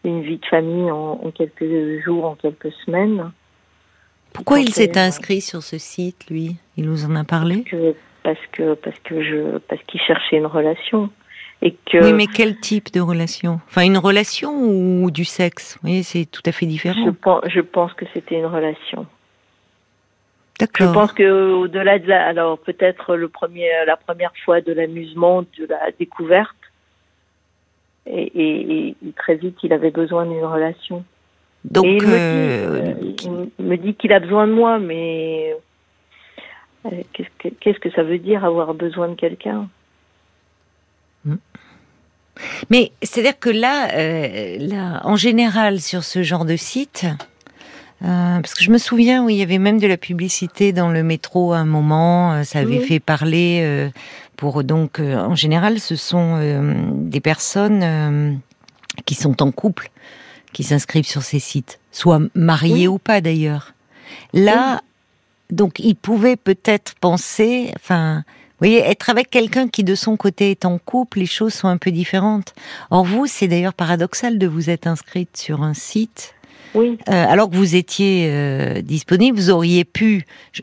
une 0.09 0.23
vie 0.23 0.39
de 0.39 0.47
famille 0.47 0.91
en, 0.91 1.31
quelques 1.35 2.03
jours, 2.05 2.25
en 2.25 2.35
quelques 2.35 2.73
semaines. 2.85 3.31
Pourquoi 4.33 4.61
il 4.61 4.73
s'est 4.73 4.99
inscrit 4.99 5.41
sur 5.41 5.63
ce 5.63 5.79
site, 5.79 6.29
lui? 6.31 6.57
Il 6.77 6.85
nous 6.85 7.05
en 7.05 7.17
a 7.17 7.25
parlé? 7.25 7.65
Parce 8.23 8.39
que 8.53 8.75
parce 8.75 8.99
que 9.05 9.23
je 9.23 9.59
parce 9.59 9.81
qu'il 9.85 10.01
cherchait 10.01 10.37
une 10.37 10.47
relation 10.47 11.11
et 11.63 11.77
que. 11.87 11.99
Oui, 12.03 12.13
mais 12.13 12.27
quel 12.27 12.59
type 12.59 12.93
de 12.93 13.01
relation? 13.01 13.61
Enfin, 13.69 13.83
une 13.83 13.99
relation 13.99 14.51
ou 14.53 15.11
du 15.11 15.25
sexe? 15.25 15.79
Oui, 15.85 16.03
c'est 16.03 16.27
tout 16.27 16.43
à 16.45 16.53
fait 16.53 16.67
différent. 16.67 17.05
Je 17.05 17.11
pense, 17.11 17.41
je 17.47 17.61
pense 17.61 17.93
que 17.95 18.05
c'était 18.13 18.37
une 18.37 18.47
relation. 18.47 19.07
D'accord. 20.59 20.89
Je 20.89 20.93
pense 20.93 21.13
que 21.13 21.53
au-delà 21.53 21.99
de 21.99 22.09
la, 22.09 22.27
alors 22.27 22.59
peut-être 22.59 23.15
le 23.15 23.29
premier, 23.29 23.71
la 23.87 23.97
première 23.97 24.33
fois 24.45 24.61
de 24.61 24.73
l'amusement, 24.73 25.43
de 25.43 25.67
la 25.69 25.91
découverte, 25.99 26.57
et, 28.07 28.95
très 29.17 29.37
vite, 29.37 29.57
il 29.63 29.73
avait 29.73 29.91
besoin 29.91 30.27
d'une 30.27 30.45
relation. 30.45 31.05
Donc, 31.65 31.85
il, 31.85 32.07
me 32.07 32.15
euh, 32.15 33.77
dit, 33.77 33.95
qu'il 33.95 34.13
a 34.13 34.21
besoin 34.21 34.47
de 34.47 34.53
moi, 34.53 34.79
mais 34.79 35.57
euh, 36.87 36.91
qu'est-ce 37.13 37.79
que, 37.81 37.91
ça 37.91 38.05
veut 38.05 38.19
dire 38.19 38.45
avoir 38.45 38.73
besoin 38.75 39.09
de 39.09 39.15
quelqu'un? 39.15 39.69
Hmm. 41.25 41.37
Mais 42.71 42.93
c'est-à-dire 43.03 43.39
que 43.39 43.51
là, 43.51 43.89
euh, 43.95 44.59
là, 44.61 45.01
en 45.05 45.17
général, 45.17 45.81
sur 45.81 46.05
ce 46.05 46.23
genre 46.23 46.45
de 46.45 46.57
site, 46.57 47.07
parce 48.01 48.55
que 48.55 48.63
je 48.63 48.71
me 48.71 48.79
souviens 48.79 49.25
où 49.25 49.31
il 49.31 49.37
y 49.37 49.43
avait 49.43 49.59
même 49.59 49.81
de 49.81 49.87
la 49.89 49.97
publicité 49.97 50.73
dans 50.73 50.91
le 50.91 51.03
métro 51.03 51.55
à 51.55 51.59
un 51.59 51.65
moment, 51.65 52.45
ça 52.45 52.61
avait 52.61 52.79
fait 52.79 53.01
parler 53.01 53.91
pour 54.37 54.63
donc, 54.65 55.01
euh, 55.01 55.17
en 55.17 55.35
général, 55.35 55.81
ce 55.81 55.97
sont 55.97 56.37
euh, 56.41 56.75
des 56.93 57.21
personnes 57.21 57.81
euh, 57.83 58.33
qui 59.05 59.15
sont 59.15 59.43
en 59.43 59.51
couple, 59.53 59.91
qui 60.53 60.63
s'inscrivent 60.63 61.07
sur 61.07 61.23
ces 61.23 61.39
sites, 61.39 61.79
soit 61.93 62.21
mariées 62.35 62.89
ou 62.89 62.99
pas 62.99 63.21
d'ailleurs. 63.21 63.75
Là, 64.33 64.81
donc, 65.51 65.79
ils 65.79 65.97
pouvaient 65.97 66.37
peut-être 66.37 66.95
penser, 67.01 67.73
enfin, 67.77 68.25
Vous 68.59 68.67
voyez, 68.67 68.79
être 68.79 69.11
avec 69.11 69.29
quelqu'un 69.31 69.69
qui 69.69 69.85
de 69.85 69.95
son 69.95 70.17
côté 70.17 70.51
est 70.51 70.65
en 70.65 70.79
couple, 70.79 71.19
les 71.19 71.27
choses 71.27 71.53
sont 71.53 71.69
un 71.69 71.77
peu 71.77 71.91
différentes. 71.91 72.55
Or 72.91 73.05
vous, 73.05 73.27
c'est 73.27 73.49
d'ailleurs 73.49 73.75
paradoxal 73.75 74.39
de 74.39 74.47
vous 74.47 74.71
être 74.71 74.87
inscrite 74.87 75.37
sur 75.37 75.63
un 75.63 75.75
site. 75.75 76.33
Oui. 76.75 76.99
Euh, 77.09 77.27
alors 77.29 77.51
que 77.51 77.57
vous 77.57 77.75
étiez 77.77 78.29
euh, 78.31 78.81
disponible, 78.83 79.37
vous 79.39 79.51
auriez 79.51 79.85
pu, 79.85 80.25
je- 80.53 80.63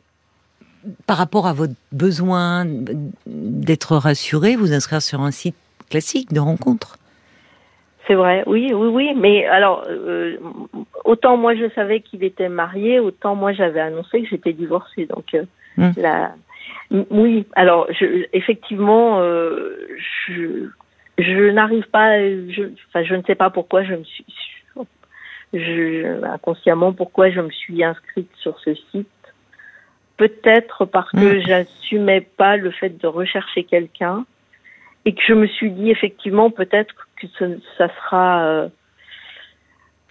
par 1.08 1.18
rapport 1.18 1.48
à 1.48 1.54
votre 1.54 1.74
besoin 1.92 2.66
d'être 3.26 3.96
rassuré, 3.98 4.56
vous 4.56 4.74
inscrire 4.74 5.02
sur 5.02 5.22
un 5.22 5.32
site 5.32 5.56
classique 5.90 6.34
de 6.34 6.40
rencontre. 6.40 6.98
C'est 8.08 8.16
vrai, 8.16 8.44
oui, 8.48 8.74
oui, 8.74 8.88
oui. 8.88 9.14
Mais 9.16 9.46
alors, 9.46 9.86
euh, 9.88 10.36
autant 11.06 11.38
moi 11.38 11.56
je 11.56 11.70
savais 11.74 12.02
qu'il 12.02 12.24
était 12.24 12.50
marié, 12.50 13.00
autant 13.00 13.36
moi 13.36 13.54
j'avais 13.54 13.80
annoncé 13.80 14.22
que 14.24 14.28
j'étais 14.28 14.52
divorcée. 14.54 15.06
Donc, 15.06 15.34
euh, 15.34 15.44
Hmm. 15.78 15.92
la- 15.98 16.34
m- 16.92 17.06
oui. 17.10 17.46
Alors, 17.56 17.88
je, 17.92 18.26
effectivement, 18.34 19.22
euh, 19.22 19.76
je, 20.28 20.68
je 21.18 21.50
n'arrive 21.50 21.88
pas. 21.90 22.20
Je, 22.20 22.70
enfin, 22.90 23.04
je 23.04 23.16
ne 23.16 23.24
sais 23.24 23.36
pas 23.36 23.50
pourquoi 23.50 23.84
je 23.84 23.94
me 23.96 24.04
suis, 24.04 24.26
je, 25.54 26.24
inconsciemment, 26.26 26.94
pourquoi 26.94 27.30
je 27.30 27.40
me 27.42 27.50
suis 27.52 27.84
inscrite 27.84 28.30
sur 28.38 28.60
ce 28.60 28.76
site. 28.92 29.08
Peut-être 30.18 30.86
parce 30.86 31.10
que 31.12 31.38
Hmm. 31.40 31.42
j'assumais 31.48 32.22
pas 32.22 32.56
le 32.58 32.72
fait 32.72 32.90
de 33.02 33.08
rechercher 33.08 33.64
quelqu'un 33.64 34.26
et 35.06 35.14
que 35.14 35.22
je 35.28 35.34
me 35.34 35.48
suis 35.48 35.72
dit 35.72 35.90
effectivement 35.90 36.50
peut-être 36.52 36.94
que 37.20 37.28
ce- 37.40 37.60
ça 37.78 37.88
sera 37.98 38.46
euh, 38.46 38.68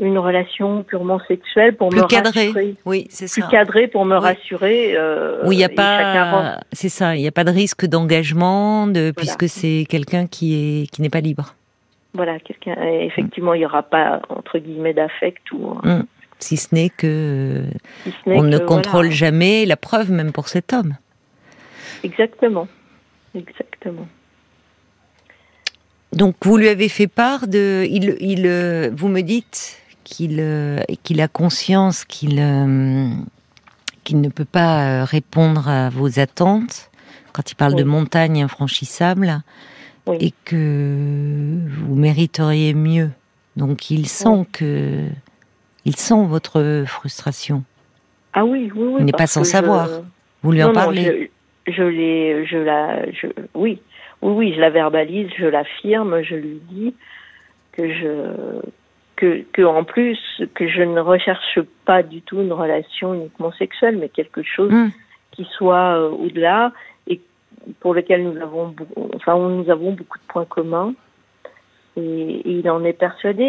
une 0.00 0.18
relation 0.18 0.82
purement 0.82 1.20
sexuelle 1.28 1.76
pour 1.76 1.90
Plus 1.90 2.00
me 2.00 2.06
cadré. 2.06 2.46
rassurer, 2.46 2.74
Oui, 2.84 3.06
c'est 3.10 3.30
plus 3.30 3.42
ça. 3.42 3.48
cadré 3.48 3.86
pour 3.86 4.04
me 4.04 4.16
Oui. 4.16 4.22
rassurer. 4.22 4.94
euh, 4.96 5.46
Où 5.46 5.52
il 5.52 5.58
n'y 5.58 5.64
a 5.64 5.68
pas, 5.68 6.58
c'est 6.72 6.88
ça, 6.88 7.14
il 7.14 7.20
n'y 7.20 7.28
a 7.28 7.32
pas 7.32 7.44
de 7.44 7.50
risque 7.52 7.86
d'engagement, 7.86 8.88
de, 8.88 9.12
puisque 9.16 9.48
c'est 9.48 9.86
quelqu'un 9.88 10.26
qui 10.26 10.54
est 10.82 10.90
qui 10.90 11.02
n'est 11.02 11.10
pas 11.10 11.20
libre. 11.20 11.54
Voilà, 12.14 12.38
quelqu'un. 12.40 12.74
Effectivement, 12.82 13.54
il 13.54 13.58
n'y 13.60 13.64
aura 13.66 13.82
pas 13.84 14.20
entre 14.28 14.58
guillemets 14.58 14.92
d'affect 14.94 15.50
ou. 15.52 15.74
Mm. 15.84 16.02
Si 16.42 16.56
ce 16.56 16.74
n'est 16.74 16.90
que 16.90 17.64
si 18.02 18.10
ce 18.10 18.30
n'est 18.30 18.38
on 18.38 18.42
ne 18.42 18.58
contrôle 18.58 19.06
voilà. 19.06 19.10
jamais 19.10 19.64
la 19.64 19.76
preuve, 19.76 20.10
même 20.10 20.32
pour 20.32 20.48
cet 20.48 20.72
homme. 20.72 20.96
Exactement, 22.02 22.66
exactement. 23.34 24.08
Donc 26.12 26.34
vous 26.42 26.56
lui 26.56 26.68
avez 26.68 26.88
fait 26.88 27.06
part 27.06 27.46
de, 27.46 27.86
il, 27.88 28.16
il, 28.20 28.46
euh, 28.46 28.90
vous 28.92 29.08
me 29.08 29.20
dites 29.20 29.78
qu'il 30.04 30.38
euh, 30.40 30.80
qu'il 31.04 31.20
a 31.20 31.28
conscience 31.28 32.04
qu'il 32.04 32.38
euh, 32.38 33.08
qu'il 34.04 34.20
ne 34.20 34.28
peut 34.28 34.44
pas 34.44 35.04
répondre 35.04 35.68
à 35.68 35.88
vos 35.90 36.18
attentes 36.18 36.90
quand 37.32 37.50
il 37.50 37.54
parle 37.54 37.76
de 37.76 37.84
infranchissables 38.42 39.42
Oui. 40.06 40.16
et 40.20 40.34
que 40.44 41.60
vous 41.86 41.94
mériteriez 41.94 42.74
mieux. 42.74 43.10
Donc 43.56 43.90
il 43.90 44.08
sent 44.08 44.46
que 44.52 45.06
il 45.84 45.96
sent 45.96 46.24
votre 46.26 46.84
frustration. 46.86 47.62
Ah 48.32 48.44
oui, 48.44 48.70
oui, 48.74 48.86
oui. 48.88 48.96
Il 49.00 49.04
n'est 49.06 49.12
pas 49.12 49.26
sans 49.26 49.44
je- 49.44 49.48
savoir. 49.50 49.88
Vous 50.42 50.52
lui 50.52 50.62
en 50.62 50.72
parlez. 50.72 51.04
Non, 51.04 51.26
je, 51.66 51.72
je 51.72 51.82
l'ai, 51.82 52.46
je 52.46 52.56
la, 52.58 53.10
je, 53.12 53.26
oui, 53.54 53.80
oui, 54.22 54.32
oui, 54.32 54.52
je 54.54 54.60
la 54.60 54.70
verbalise, 54.70 55.28
je 55.38 55.46
l'affirme, 55.46 56.22
je 56.22 56.34
lui 56.34 56.60
dis 56.70 56.94
que 57.72 57.92
je, 57.92 58.60
que, 59.16 59.42
que 59.52 59.62
en 59.62 59.84
plus 59.84 60.18
que 60.54 60.68
je 60.68 60.82
ne 60.82 61.00
recherche 61.00 61.60
pas 61.84 62.02
du 62.02 62.22
tout 62.22 62.40
une 62.40 62.52
relation 62.52 63.14
uniquement 63.14 63.52
sexuelle, 63.52 63.96
mais 63.98 64.08
quelque 64.08 64.42
chose 64.42 64.72
Hum. 64.72 64.90
qui 65.32 65.46
soit 65.56 65.96
euh, 65.98 66.10
au-delà 66.10 66.72
et 67.06 67.20
pour 67.80 67.94
lequel 67.94 68.24
nous 68.24 68.40
avons, 68.40 68.74
enfin, 69.14 69.36
nous 69.36 69.70
avons 69.70 69.92
beaucoup 69.92 70.18
de 70.18 70.24
points 70.28 70.44
communs. 70.46 70.94
Et, 71.96 72.00
et 72.00 72.50
il 72.60 72.70
en 72.70 72.84
est 72.84 72.92
persuadé. 72.94 73.42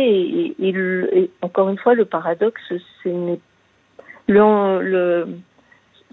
Et, 0.59 1.29
encore 1.41 1.69
une 1.69 1.77
fois, 1.77 1.93
le 1.93 2.05
paradoxe, 2.05 2.62
c'est 3.01 3.13
le, 4.27 4.81
le, 4.81 5.27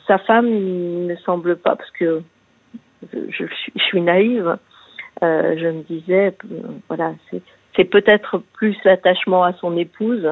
sa 0.07 0.19
femme 0.19 0.47
il 0.49 1.07
ne 1.07 1.17
semble 1.17 1.57
pas, 1.57 1.77
parce 1.77 1.91
que 1.93 2.23
je, 3.13 3.45
je 3.77 3.83
suis, 3.83 4.01
naïve, 4.01 4.59
euh, 5.23 5.57
je 5.59 5.67
me 5.67 5.83
disais, 5.83 6.37
voilà, 6.89 7.15
c'est, 7.31 7.85
peut-être 7.85 8.43
plus 8.53 8.77
l'attachement 8.85 9.43
à 9.43 9.55
son 9.55 9.77
épouse 9.77 10.29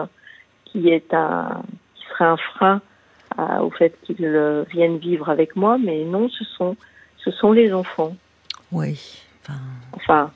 qui 0.67 0.91
est 0.91 1.15
un, 1.15 1.63
qui 1.95 2.05
serait 2.11 2.27
un 2.27 2.37
frein 2.37 2.83
à- 3.39 3.63
au 3.65 3.71
fait 3.71 3.97
qu'il 4.03 4.27
vienne 4.71 4.99
vivre 4.99 5.31
avec 5.31 5.57
moi, 5.57 5.79
mais 5.79 6.05
non, 6.05 6.29
ce 6.29 6.45
sont, 6.45 6.77
ce 7.17 7.31
sont 7.31 7.53
les 7.53 7.73
enfants. 7.73 8.15
Oui. 8.71 9.23
Enfin, 9.47 9.61
Enfin, 9.95 10.31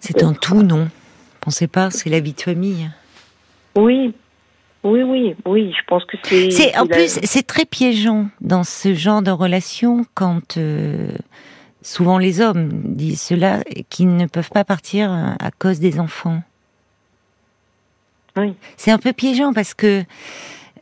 c'est 0.00 0.22
un 0.22 0.32
tout, 0.32 0.62
non 0.62 0.88
Pensez 1.40 1.66
pas, 1.68 1.90
c'est 1.90 2.10
la 2.10 2.20
vie 2.20 2.32
de 2.34 2.40
famille. 2.40 2.90
oui, 3.76 4.12
oui, 4.82 5.02
oui, 5.02 5.34
oui, 5.46 5.72
je 5.78 5.84
pense 5.86 6.04
que 6.06 6.16
c'est. 6.28 6.50
C'est 6.50 6.76
en 6.78 6.84
la- 6.84 6.96
plus 6.96 7.18
c'est 7.22 7.46
très 7.46 7.64
piégeant 7.66 8.28
dans 8.40 8.64
ce 8.64 8.94
genre 8.94 9.20
de 9.22 9.30
relation 9.30 10.04
quand 10.14 10.56
euh, 10.56 11.12
souvent 11.82 12.18
les 12.18 12.40
hommes 12.40 12.70
disent 12.84 13.20
cela 13.20 13.62
qu'ils 13.90 14.14
ne 14.16 14.26
peuvent 14.26 14.50
pas 14.50 14.64
partir 14.64 15.10
à 15.12 15.50
cause 15.58 15.80
des 15.80 15.98
enfants. 16.00 16.42
Oui. 18.36 18.54
C'est 18.76 18.90
un 18.90 18.98
peu 18.98 19.12
piégeant 19.12 19.52
parce 19.52 19.74
que 19.74 20.04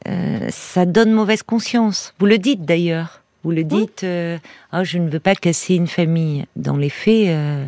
euh, 0.07 0.47
ça 0.51 0.87
donne 0.87 1.13
mauvaise 1.13 1.43
conscience. 1.43 2.15
Vous 2.19 2.27
le 2.27 2.39
dites 2.39 2.65
d'ailleurs. 2.65 3.23
Vous 3.45 3.51
le 3.51 3.65
dites. 3.65 4.05
euh, 4.05 4.39
Ah, 4.73 4.85
je 4.85 4.99
ne 4.99 5.09
veux 5.09 5.21
pas 5.21 5.35
casser 5.35 5.75
une 5.75 5.87
famille. 5.87 6.45
Dans 6.57 6.77
les 6.77 6.91
faits, 6.91 7.29
euh, 7.29 7.65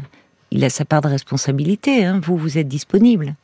il 0.51 0.65
a 0.65 0.71
sa 0.71 0.85
part 0.85 1.01
de 1.01 1.09
responsabilité. 1.09 2.05
hein. 2.05 2.21
Vous, 2.23 2.37
vous 2.37 2.59
êtes 2.59 2.69
disponible. 2.69 3.35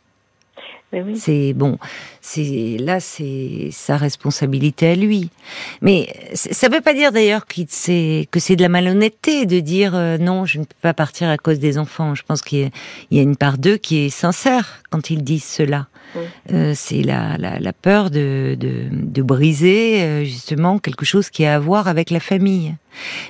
Oui. 0.93 1.19
C'est 1.19 1.53
bon, 1.53 1.79
c'est 2.23 2.77
là 2.79 3.01
c'est 3.01 3.69
sa 3.73 3.97
responsabilité 3.97 4.87
à 4.91 4.95
lui. 4.95 5.31
Mais 5.83 6.09
ça 6.33 6.69
veut 6.69 6.81
pas 6.81 6.95
dire 6.95 7.11
d'ailleurs 7.13 7.45
c'est 7.69 8.29
que 8.31 8.39
c'est 8.41 8.55
de 8.57 8.63
la 8.63 8.69
malhonnêteté 8.69 9.47
de 9.47 9.59
dire 9.61 9.95
euh, 9.95 10.17
non, 10.17 10.47
je 10.47 10.59
ne 10.61 10.65
peux 10.65 10.77
pas 10.81 10.95
partir 10.95 11.29
à 11.29 11.37
cause 11.39 11.59
des 11.59 11.77
enfants. 11.77 12.15
Je 12.15 12.23
pense 12.23 12.41
qu'il 12.41 12.61
y, 12.61 12.65
a- 12.65 12.71
il 13.11 13.17
y 13.17 13.21
a 13.21 13.25
une 13.25 13.37
part 13.37 13.59
d'eux 13.59 13.77
qui 13.77 14.07
est 14.07 14.11
sincère 14.11 14.81
quand 14.89 15.11
ils 15.11 15.25
disent 15.25 15.45
cela. 15.45 15.89
Oui. 16.15 16.23
Euh, 16.53 16.73
c'est 16.75 17.03
la, 17.03 17.37
la, 17.37 17.59
la 17.59 17.73
peur 17.73 18.09
de, 18.11 18.57
de, 18.59 18.85
de 18.91 19.23
briser 19.23 20.03
euh, 20.03 20.25
justement 20.25 20.79
quelque 20.79 21.05
chose 21.05 21.31
qui 21.31 21.45
a 21.45 21.57
à 21.57 21.59
voir 21.59 21.89
avec 21.89 22.11
la 22.11 22.21
famille. 22.21 22.75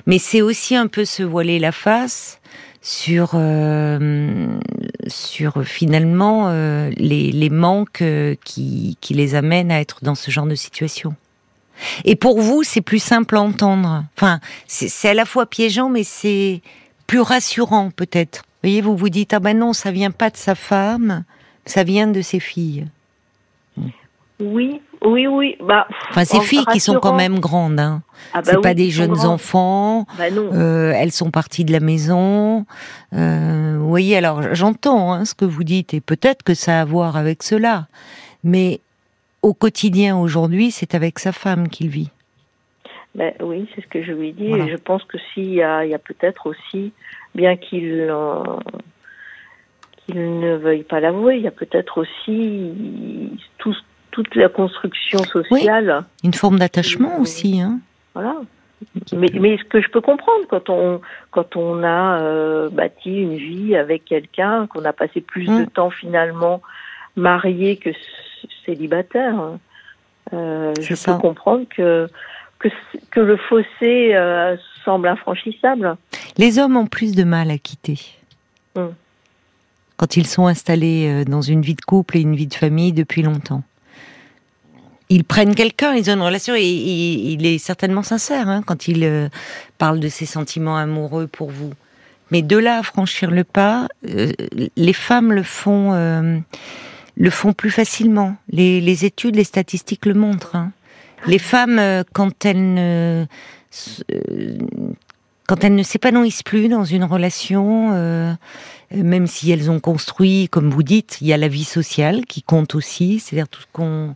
Mais 0.05 0.19
c'est 0.19 0.43
aussi 0.43 0.75
un 0.75 0.87
peu 0.87 1.03
se 1.05 1.23
voiler 1.23 1.57
la 1.59 1.71
face 1.73 2.39
sur 2.87 3.31
euh, 3.33 4.47
sur 5.07 5.61
finalement 5.65 6.45
euh, 6.47 6.89
les, 6.95 7.33
les 7.33 7.49
manques 7.49 8.01
euh, 8.01 8.35
qui, 8.45 8.97
qui 9.01 9.13
les 9.13 9.35
amènent 9.35 9.71
à 9.71 9.81
être 9.81 10.05
dans 10.05 10.15
ce 10.15 10.31
genre 10.31 10.45
de 10.45 10.55
situation. 10.55 11.13
Et 12.05 12.15
pour 12.15 12.39
vous, 12.39 12.63
c'est 12.63 12.79
plus 12.79 13.03
simple 13.03 13.35
à 13.35 13.41
entendre. 13.41 14.05
Enfin, 14.15 14.39
c'est 14.67 15.09
à 15.09 15.13
la 15.13 15.25
fois 15.25 15.45
piégeant, 15.47 15.89
mais 15.89 16.05
c'est 16.05 16.61
plus 17.07 17.19
rassurant 17.19 17.91
peut-être. 17.91 18.43
Vous 18.63 18.69
voyez, 18.69 18.81
vous 18.81 18.95
vous 18.95 19.09
dites 19.09 19.33
ah 19.33 19.41
ben 19.41 19.57
non, 19.57 19.73
ça 19.73 19.91
vient 19.91 20.11
pas 20.11 20.29
de 20.29 20.37
sa 20.37 20.55
femme, 20.55 21.25
ça 21.65 21.83
vient 21.83 22.07
de 22.07 22.21
ses 22.21 22.39
filles. 22.39 22.87
Oui, 24.39 24.81
oui, 25.03 25.25
oui. 25.25 25.57
Bah, 25.59 25.87
Enfin, 26.09 26.23
ces 26.23 26.41
filles 26.41 26.65
qui 26.71 26.79
sont 26.79 26.99
quand 26.99 27.15
même 27.15 27.39
grandes. 27.39 27.79
Hein. 27.79 28.03
Ah 28.33 28.41
bah 28.41 28.43
c'est 28.45 28.55
oui, 28.57 28.61
pas 28.61 28.73
des 28.75 28.91
jeunes 28.91 29.19
enfants. 29.25 30.05
Bah 30.17 30.29
non. 30.29 30.51
Euh, 30.53 30.91
elles 30.95 31.11
sont 31.11 31.31
parties 31.31 31.65
de 31.65 31.71
la 31.71 31.79
maison. 31.79 32.65
Euh, 33.13 33.77
vous 33.79 33.89
voyez, 33.89 34.15
alors 34.15 34.53
j'entends 34.53 35.13
hein, 35.13 35.25
ce 35.25 35.33
que 35.33 35.45
vous 35.45 35.63
dites 35.63 35.93
et 35.93 36.01
peut-être 36.01 36.43
que 36.43 36.53
ça 36.53 36.79
a 36.79 36.81
à 36.81 36.85
voir 36.85 37.17
avec 37.17 37.41
cela, 37.41 37.87
mais 38.43 38.79
au 39.41 39.53
quotidien 39.53 40.17
aujourd'hui, 40.17 40.69
c'est 40.71 40.93
avec 40.93 41.17
sa 41.19 41.31
femme 41.31 41.67
qu'il 41.69 41.87
vit. 41.89 42.11
Ben 43.15 43.33
oui, 43.41 43.67
c'est 43.73 43.81
ce 43.81 43.87
que 43.87 44.03
je 44.03 44.11
lui. 44.11 44.35
Voilà. 44.37 44.65
Et 44.65 44.69
je 44.69 44.75
pense 44.75 45.03
que 45.05 45.17
s'il 45.33 45.53
y 45.53 45.63
a, 45.63 45.83
peut-être 45.97 46.45
aussi, 46.45 46.91
bien 47.33 47.55
qu'il 47.57 48.07
euh, 48.09 48.43
qu'il 50.05 50.39
ne 50.39 50.55
veuille 50.57 50.83
pas 50.83 50.99
l'avouer, 50.99 51.37
il 51.37 51.41
y 51.41 51.47
a 51.47 51.51
peut-être 51.51 51.97
aussi 51.97 53.31
tout- 53.57 53.75
toute 54.23 54.35
la 54.35 54.49
construction 54.49 55.19
sociale. 55.23 56.03
Une 56.23 56.33
forme 56.33 56.57
d'attachement 56.57 57.13
Oui. 57.17 57.21
aussi. 57.21 57.61
Hein. 57.61 57.79
Voilà. 58.15 58.35
Mais, 59.15 59.27
mais 59.33 59.57
ce 59.57 59.63
que 59.63 59.79
je 59.81 59.89
peux 59.89 60.01
comprendre 60.01 60.45
quand 60.49 60.69
on 60.69 61.01
quand 61.31 61.55
on 61.55 61.83
a 61.83 62.19
euh, 62.21 62.69
bâti 62.69 63.09
une 63.21 63.35
vie 63.35 63.75
avec 63.75 64.05
quelqu'un, 64.05 64.67
qu'on 64.67 64.85
a 64.85 64.93
passé 64.93 65.21
plus 65.21 65.47
Mm. 65.49 65.65
de 65.65 65.69
temps 65.69 65.89
finalement 65.91 66.61
marié 67.15 67.77
que 67.77 67.89
célibataire, 68.65 69.35
euh, 70.33 70.73
C'est 70.77 70.83
je 70.83 70.95
ça. 70.95 71.13
peux 71.13 71.19
comprendre 71.19 71.65
que 71.75 72.09
que, 73.11 73.19
le 73.19 73.37
fossé 73.37 74.15
euh, 74.15 74.57
semble 74.83 75.07
infranchissable. 75.07 75.95
Les 76.39 76.57
hommes 76.57 76.75
ont 76.75 76.87
plus 76.87 77.13
de 77.15 77.23
mal 77.23 77.51
à 77.51 77.57
quitter. 77.59 77.99
Mm. 78.75 78.87
Quand 79.97 80.17
ils 80.17 80.27
sont 80.27 80.45
installés 80.47 81.07
euh, 81.07 81.23
dans 81.23 81.41
une 81.41 81.61
vie 81.61 81.75
de 81.75 81.81
couple 81.81 82.17
et 82.17 82.21
une 82.21 82.35
vie 82.35 82.47
de 82.47 82.53
famille 82.55 82.93
depuis 82.93 83.21
longtemps. 83.23 83.63
Ils 85.09 85.23
prennent 85.23 85.55
quelqu'un, 85.55 85.93
ils 85.93 86.09
ont 86.09 86.15
une 86.15 86.21
relation 86.21 86.53
et, 86.55 86.63
il 86.63 87.45
est 87.45 87.57
certainement 87.57 88.03
sincère 88.03 88.49
hein, 88.49 88.61
quand 88.65 88.87
il 88.87 89.03
euh, 89.03 89.29
parle 89.77 89.99
de 89.99 90.09
ses 90.09 90.25
sentiments 90.25 90.77
amoureux 90.77 91.27
pour 91.27 91.49
vous. 91.49 91.73
Mais 92.29 92.41
de 92.41 92.57
là 92.57 92.79
à 92.79 92.83
franchir 92.83 93.31
le 93.31 93.45
pas, 93.45 93.87
euh, 94.09 94.33
les 94.75 94.93
femmes 94.93 95.31
le 95.31 95.43
font, 95.43 95.93
euh, 95.93 96.37
le 97.15 97.29
font 97.29 97.53
plus 97.53 97.71
facilement. 97.71 98.35
Les, 98.49 99.05
études, 99.05 99.37
les 99.37 99.45
statistiques 99.45 100.05
le 100.05 100.13
montrent. 100.13 100.55
Hein. 100.57 100.71
Les 101.25 101.39
femmes, 101.39 102.03
quand 102.13 102.45
elles 102.45 102.73
ne 102.73 103.25
quand 105.47 105.63
elles 105.63 105.75
ne 105.75 105.83
s'épanouissent 105.83 106.43
plus 106.43 106.67
dans 106.67 106.83
une 106.83 107.05
relation, 107.05 107.91
même 108.91 109.27
si 109.27 109.49
elles 109.51 109.71
ont 109.71 109.79
construit, 109.79 110.47
comme 110.49 110.69
vous 110.69 110.83
dites, 110.83 111.19
il 111.21 111.27
y 111.27 111.33
a 111.33 111.37
la 111.37 111.47
vie 111.47 111.63
sociale 111.63 112.25
qui 112.25 112.43
compte 112.43 112.75
aussi, 112.75 113.19
c'est-à-dire 113.19 113.47
tout 113.47 113.61
ce 113.61 113.67
qu'on 113.71 114.15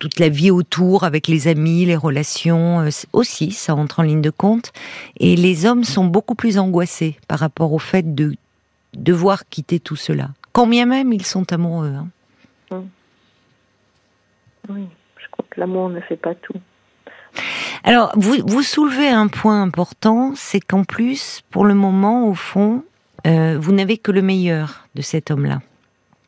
toute 0.00 0.18
la 0.18 0.30
vie 0.30 0.50
autour 0.50 1.04
avec 1.04 1.28
les 1.28 1.46
amis, 1.46 1.84
les 1.84 1.94
relations 1.94 2.80
euh, 2.80 2.88
aussi, 3.12 3.52
ça 3.52 3.76
entre 3.76 4.00
en 4.00 4.02
ligne 4.02 4.22
de 4.22 4.30
compte. 4.30 4.72
Et 5.20 5.36
les 5.36 5.66
hommes 5.66 5.84
sont 5.84 6.04
beaucoup 6.04 6.34
plus 6.34 6.58
angoissés 6.58 7.16
par 7.28 7.38
rapport 7.38 7.72
au 7.72 7.78
fait 7.78 8.14
de 8.14 8.34
devoir 8.94 9.48
quitter 9.48 9.78
tout 9.78 9.96
cela. 9.96 10.30
Quand 10.52 10.66
bien 10.66 10.86
même 10.86 11.12
ils 11.12 11.24
sont 11.24 11.52
amoureux. 11.52 11.94
Hein. 11.94 12.08
Hum. 12.72 12.88
Oui, 14.68 14.86
je 15.18 15.28
crois 15.30 15.44
que 15.48 15.60
l'amour 15.60 15.90
ne 15.90 16.00
fait 16.00 16.16
pas 16.16 16.34
tout. 16.34 16.54
Alors, 17.84 18.12
vous, 18.16 18.36
vous 18.46 18.62
soulevez 18.62 19.08
un 19.08 19.28
point 19.28 19.62
important, 19.62 20.32
c'est 20.34 20.60
qu'en 20.60 20.84
plus, 20.84 21.42
pour 21.50 21.64
le 21.64 21.74
moment, 21.74 22.26
au 22.26 22.34
fond, 22.34 22.84
euh, 23.26 23.58
vous 23.58 23.72
n'avez 23.72 23.98
que 23.98 24.12
le 24.12 24.22
meilleur 24.22 24.86
de 24.94 25.02
cet 25.02 25.30
homme-là. 25.30 25.60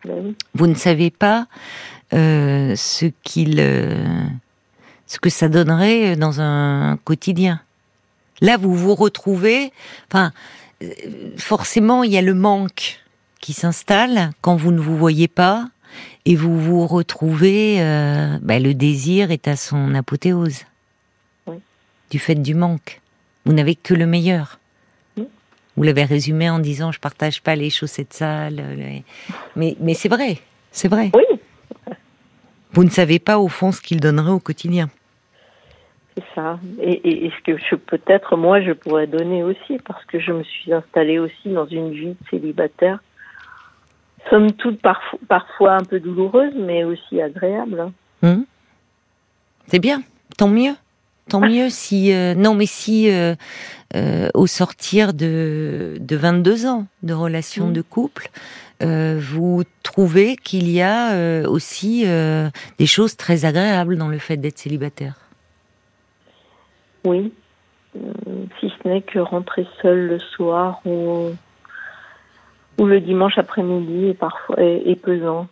Ben 0.04 0.34
vous 0.54 0.66
ne 0.66 0.74
savez 0.74 1.10
pas 1.10 1.46
euh, 2.14 2.76
ce 2.76 3.06
qu'il, 3.22 3.58
euh, 3.58 4.04
ce 5.06 5.18
que 5.18 5.30
ça 5.30 5.48
donnerait 5.48 6.16
dans 6.16 6.40
un 6.40 6.98
quotidien. 7.04 7.60
Là, 8.40 8.56
vous 8.56 8.74
vous 8.74 8.94
retrouvez. 8.94 9.72
Enfin, 10.08 10.32
euh, 10.82 10.90
forcément, 11.36 12.02
il 12.02 12.12
y 12.12 12.18
a 12.18 12.22
le 12.22 12.34
manque 12.34 13.00
qui 13.40 13.54
s'installe 13.54 14.32
quand 14.42 14.56
vous 14.56 14.72
ne 14.72 14.80
vous 14.80 14.96
voyez 14.96 15.28
pas 15.28 15.68
et 16.26 16.36
vous 16.36 16.60
vous 16.60 16.86
retrouvez. 16.86 17.78
Ben, 18.42 18.62
le 18.62 18.74
désir 18.74 19.30
est 19.30 19.48
à 19.48 19.56
son 19.56 19.94
apothéose 19.94 20.60
du 22.10 22.18
fait 22.18 22.34
du 22.34 22.54
manque. 22.54 23.00
Vous 23.46 23.52
n'avez 23.52 23.74
que 23.74 23.94
le 23.94 24.06
meilleur. 24.06 24.60
Vous 25.76 25.82
l'avez 25.82 26.04
résumé 26.04 26.50
en 26.50 26.58
disant 26.58 26.92
je 26.92 27.00
partage 27.00 27.40
pas 27.40 27.56
les 27.56 27.70
chaussettes 27.70 28.12
sales, 28.12 29.02
mais 29.56 29.76
mais 29.80 29.94
c'est 29.94 30.10
vrai, 30.10 30.38
c'est 30.70 30.88
vrai. 30.88 31.10
Oui, 31.14 31.31
vous 32.72 32.84
ne 32.84 32.90
savez 32.90 33.18
pas 33.18 33.38
au 33.38 33.48
fond 33.48 33.72
ce 33.72 33.80
qu'il 33.80 34.00
donnerait 34.00 34.32
au 34.32 34.40
quotidien. 34.40 34.88
C'est 36.16 36.24
ça. 36.34 36.58
Et, 36.80 37.30
ce 37.30 37.42
que 37.42 37.58
je 37.58 37.74
peut-être 37.76 38.36
moi 38.36 38.60
je 38.60 38.72
pourrais 38.72 39.06
donner 39.06 39.42
aussi, 39.42 39.78
parce 39.86 40.04
que 40.04 40.20
je 40.20 40.32
me 40.32 40.42
suis 40.42 40.72
installée 40.72 41.18
aussi 41.18 41.48
dans 41.48 41.66
une 41.66 41.90
vie 41.90 42.16
célibataire, 42.28 43.02
somme 44.28 44.52
toute 44.52 44.80
parfois, 44.80 45.18
parfois 45.28 45.72
un 45.74 45.84
peu 45.84 46.00
douloureuse, 46.00 46.52
mais 46.54 46.84
aussi 46.84 47.20
agréable. 47.20 47.80
Hein. 47.80 47.92
Hum. 48.22 48.44
C'est 49.68 49.78
bien, 49.78 50.02
tant 50.36 50.48
mieux. 50.48 50.74
Tant 51.28 51.40
mieux 51.40 51.70
si 51.70 52.12
euh, 52.12 52.34
non 52.34 52.54
mais 52.54 52.66
si 52.66 53.10
euh, 53.10 53.34
euh, 53.94 54.28
au 54.34 54.46
sortir 54.46 55.14
de, 55.14 55.96
de 56.00 56.16
22 56.16 56.66
ans 56.66 56.86
de 57.02 57.14
relation 57.14 57.66
hum. 57.66 57.72
de 57.72 57.80
couple, 57.80 58.28
euh, 58.82 59.18
vous 59.20 59.62
trouvez 59.82 60.36
qu'il 60.36 60.70
y 60.70 60.82
a 60.82 61.12
euh, 61.12 61.46
aussi 61.46 62.04
euh, 62.06 62.48
des 62.78 62.86
choses 62.86 63.16
très 63.16 63.44
agréables 63.44 63.96
dans 63.96 64.08
le 64.08 64.18
fait 64.18 64.36
d'être 64.36 64.58
célibataire? 64.58 65.14
Oui, 67.04 67.32
si 68.60 68.72
ce 68.82 68.88
n'est 68.88 69.02
que 69.02 69.18
rentrer 69.18 69.66
seul 69.80 70.06
le 70.06 70.18
soir 70.18 70.80
ou, 70.86 71.30
le 72.78 73.00
dimanche 73.00 73.38
après-midi 73.38 74.08
est 74.08 74.14
parfois 74.14 74.56
est, 74.58 75.00
pesant. 75.00 75.46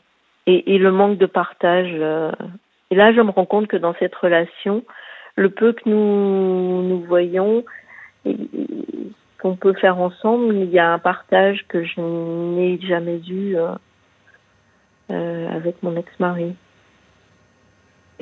Et, 0.46 0.74
et, 0.74 0.78
le 0.78 0.90
manque 0.90 1.18
de 1.18 1.26
partage. 1.26 1.92
et 2.90 2.94
là, 2.94 3.12
je 3.12 3.20
me 3.20 3.30
rends 3.30 3.44
compte 3.44 3.68
que 3.68 3.76
dans 3.76 3.94
cette 4.00 4.14
relation, 4.16 4.84
le 5.36 5.50
peu 5.50 5.72
que 5.72 5.88
nous 5.88 6.82
nous 6.82 7.00
voyons, 7.02 7.64
qu'on 9.40 9.56
peut 9.56 9.74
faire 9.74 9.98
ensemble. 9.98 10.54
Il 10.54 10.70
y 10.70 10.78
a 10.78 10.92
un 10.92 10.98
partage 10.98 11.64
que 11.68 11.84
je 11.84 12.00
n'ai 12.00 12.78
jamais 12.80 13.20
eu 13.28 13.56
euh, 13.56 13.72
euh, 15.10 15.48
avec 15.50 15.82
mon 15.82 15.96
ex-mari. 15.96 16.54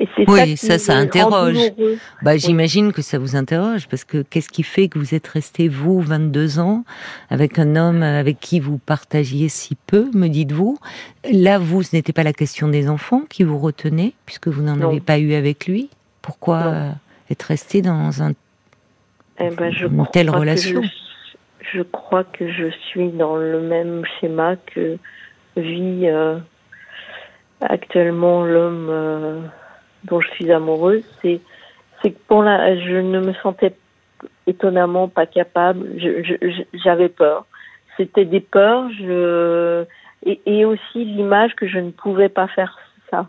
Et 0.01 0.07
c'est 0.15 0.29
oui, 0.29 0.55
ça, 0.55 0.77
ça, 0.77 0.95
interroge. 0.95 1.57
Bah, 2.21 2.37
j'imagine 2.37 2.93
que 2.93 3.01
ça 3.01 3.19
vous 3.19 3.35
interroge 3.35 3.89
parce 3.89 4.05
que 4.05 4.21
qu'est-ce 4.21 4.47
qui 4.47 4.63
fait 4.63 4.87
que 4.87 4.97
vous 4.97 5.13
êtes 5.13 5.27
resté 5.27 5.67
vous 5.67 5.99
22 5.99 6.59
ans 6.59 6.85
avec 7.29 7.59
un 7.59 7.75
homme 7.75 8.01
avec 8.01 8.39
qui 8.39 8.61
vous 8.61 8.77
partagiez 8.77 9.49
si 9.49 9.75
peu, 9.75 10.09
me 10.13 10.29
dites-vous? 10.29 10.79
Là, 11.29 11.59
vous, 11.59 11.83
ce 11.83 11.97
n'était 11.97 12.13
pas 12.13 12.23
la 12.23 12.31
question 12.31 12.69
des 12.69 12.87
enfants 12.87 13.23
qui 13.29 13.43
vous 13.43 13.57
retenait 13.57 14.13
puisque 14.25 14.47
vous 14.47 14.61
n'en 14.61 14.79
avez 14.79 15.01
pas 15.01 15.19
eu 15.19 15.33
avec 15.33 15.67
lui? 15.67 15.89
Pourquoi 16.21 16.93
être 17.29 17.43
resté 17.43 17.81
dans 17.81 18.23
un 18.23 18.31
eh 19.41 19.49
ben, 19.49 19.73
une 19.73 20.07
telle 20.13 20.29
relation? 20.29 20.81
je 20.81 21.08
crois 21.81 22.23
que 22.23 22.51
je 22.51 22.69
suis 22.69 23.09
dans 23.09 23.35
le 23.35 23.61
même 23.61 24.03
schéma 24.19 24.55
que 24.55 24.97
vit 25.55 26.07
euh, 26.07 26.37
actuellement 27.61 28.45
l'homme 28.45 28.87
euh, 28.89 29.41
dont 30.05 30.21
je 30.21 30.29
suis 30.31 30.51
amoureuse. 30.51 31.03
C'est 31.21 31.41
c'est 32.01 32.11
que 32.11 32.19
pour 32.27 32.43
la, 32.43 32.77
je 32.77 32.95
ne 32.95 33.19
me 33.19 33.33
sentais 33.33 33.75
étonnamment 34.47 35.07
pas 35.07 35.25
capable. 35.25 35.85
J'avais 36.73 37.09
peur. 37.09 37.45
C'était 37.97 38.25
des 38.25 38.39
peurs. 38.39 38.89
Je 38.91 39.85
et, 40.25 40.41
et 40.45 40.65
aussi 40.65 41.05
l'image 41.05 41.55
que 41.55 41.67
je 41.67 41.79
ne 41.79 41.91
pouvais 41.91 42.29
pas 42.29 42.47
faire 42.47 42.77
ça. 43.09 43.27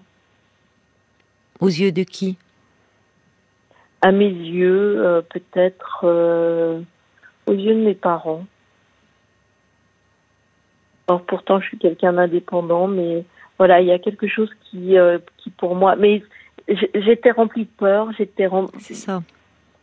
Aux 1.60 1.68
yeux 1.68 1.92
de 1.92 2.02
qui? 2.02 2.38
À 4.02 4.12
mes 4.12 4.30
yeux, 4.30 5.04
euh, 5.04 5.20
peut-être 5.20 6.06
aux 7.50 7.54
yeux 7.54 7.74
de 7.74 7.84
mes 7.84 7.94
parents. 7.94 8.44
Alors 11.08 11.22
pourtant, 11.22 11.60
je 11.60 11.66
suis 11.66 11.78
quelqu'un 11.78 12.12
d'indépendant, 12.12 12.86
mais 12.86 13.24
voilà, 13.58 13.80
il 13.80 13.88
y 13.88 13.92
a 13.92 13.98
quelque 13.98 14.28
chose 14.28 14.50
qui, 14.64 14.96
euh, 14.96 15.18
qui 15.38 15.50
pour 15.50 15.74
moi. 15.74 15.96
Mais 15.96 16.22
j'étais 16.94 17.32
remplie 17.32 17.64
de 17.64 17.70
peur, 17.76 18.08
j'étais 18.16 18.48
C'est 18.78 18.94
ça. 18.94 19.22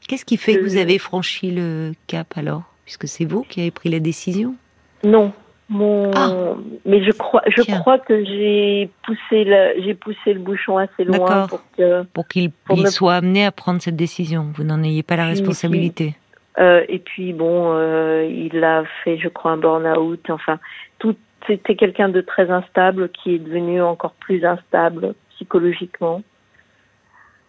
Qu'est-ce 0.08 0.23
qui 0.23 0.38
fait 0.38 0.56
que 0.56 0.63
vous 0.63 0.77
avez 0.77 0.97
franchi 0.97 1.51
le 1.51 1.91
cap 2.08 2.38
alors? 2.38 2.63
Puisque 2.86 3.10
c'est 3.10 3.25
vous 3.25 3.43
qui 3.43 3.60
avez 3.60 3.71
pris 3.71 3.89
la 3.89 3.99
décision? 3.99 4.56
Non. 5.03 5.34
Mon... 5.69 6.12
Ah. 6.15 6.56
Mais 6.86 7.03
je 7.03 7.12
crois, 7.12 7.41
je 7.47 7.62
crois 7.63 7.99
que 7.99 8.23
j'ai 8.23 8.89
poussé 9.06 9.43
le, 9.43 9.82
j'ai 9.84 9.95
poussé 9.95 10.34
le 10.34 10.39
bouchon 10.39 10.77
assez 10.77 11.03
loin 11.03 11.47
pour 11.47 11.62
que 11.77 12.03
pour 12.03 12.25
qu'il 12.25 12.51
soit 12.88 13.15
amené 13.15 13.45
à 13.45 13.51
prendre 13.51 13.82
cette 13.82 13.97
décision. 13.97 14.53
Vous 14.56 14.63
n'en 14.63 14.82
ayez 14.82 15.03
pas 15.03 15.17
la 15.17 15.25
responsabilité. 15.25 16.15
Euh, 16.60 16.84
et 16.88 17.00
puis 17.00 17.34
bon, 17.34 17.74
euh, 17.74 18.26
il 18.26 18.63
a 18.63 18.84
fait, 19.04 19.17
je 19.17 19.28
crois, 19.28 19.52
un 19.52 19.58
burn-out. 19.58 20.30
Enfin, 20.30 20.60
tout, 21.00 21.15
c'était 21.46 21.76
quelqu'un 21.76 22.10
de 22.10 22.22
très 22.22 22.50
instable 22.50 23.10
qui 23.10 23.36
est 23.36 23.39
devenu 23.39 23.82
encore 23.82 24.13
plus 24.13 24.43
instable 24.43 25.13
psychologiquement. 25.32 26.24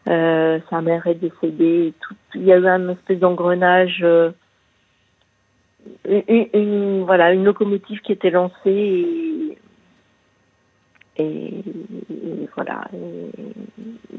Euh, 0.09 0.59
sa 0.71 0.81
mère 0.81 1.07
est 1.07 1.14
décédée. 1.14 1.94
tout, 2.01 2.14
il 2.35 2.44
y 2.44 2.53
a 2.53 2.59
eu 2.59 2.66
un 2.66 2.90
espèce 2.90 3.18
d'engrenage, 3.18 4.01
euh, 4.03 4.31
une, 6.07 6.49
une, 6.53 7.03
voilà, 7.05 7.33
une 7.33 7.44
locomotive 7.44 8.01
qui 8.01 8.12
était 8.12 8.31
lancée 8.31 9.57
et, 11.16 11.23
et, 11.23 11.64
voilà. 12.55 12.85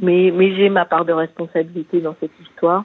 mais 0.02 0.32
mais 0.32 0.56
j'ai 0.56 0.70
ma 0.70 0.86
part 0.86 1.06
de 1.06 1.14
responsabilité 1.14 2.02
dans 2.02 2.16
cette 2.20 2.38
histoire. 2.40 2.84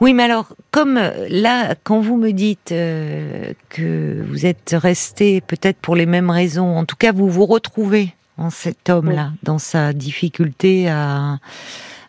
Oui, 0.00 0.14
mais 0.14 0.24
alors, 0.24 0.48
comme 0.70 0.96
euh, 0.96 1.26
là, 1.30 1.74
quand 1.82 2.00
vous 2.00 2.16
me 2.16 2.32
dites 2.32 2.72
euh, 2.72 3.52
que 3.68 4.22
vous 4.28 4.46
êtes 4.46 4.74
resté 4.78 5.40
peut-être 5.40 5.78
pour 5.78 5.96
les 5.96 6.06
mêmes 6.06 6.30
raisons, 6.30 6.76
en 6.76 6.84
tout 6.84 6.96
cas, 6.96 7.12
vous 7.12 7.28
vous 7.28 7.46
retrouvez 7.46 8.14
en 8.36 8.50
cet 8.50 8.90
homme-là, 8.90 9.32
dans 9.42 9.58
sa 9.58 9.92
difficulté 9.92 10.88
à, 10.88 11.38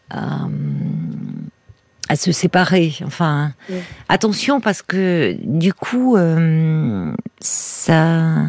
à, 0.10 0.48
se 2.16 2.32
séparer. 2.32 2.96
Enfin, 3.06 3.54
attention 4.10 4.60
parce 4.60 4.82
que 4.82 5.38
du 5.44 5.72
coup, 5.72 6.18
euh, 6.18 7.14
ça, 7.40 8.48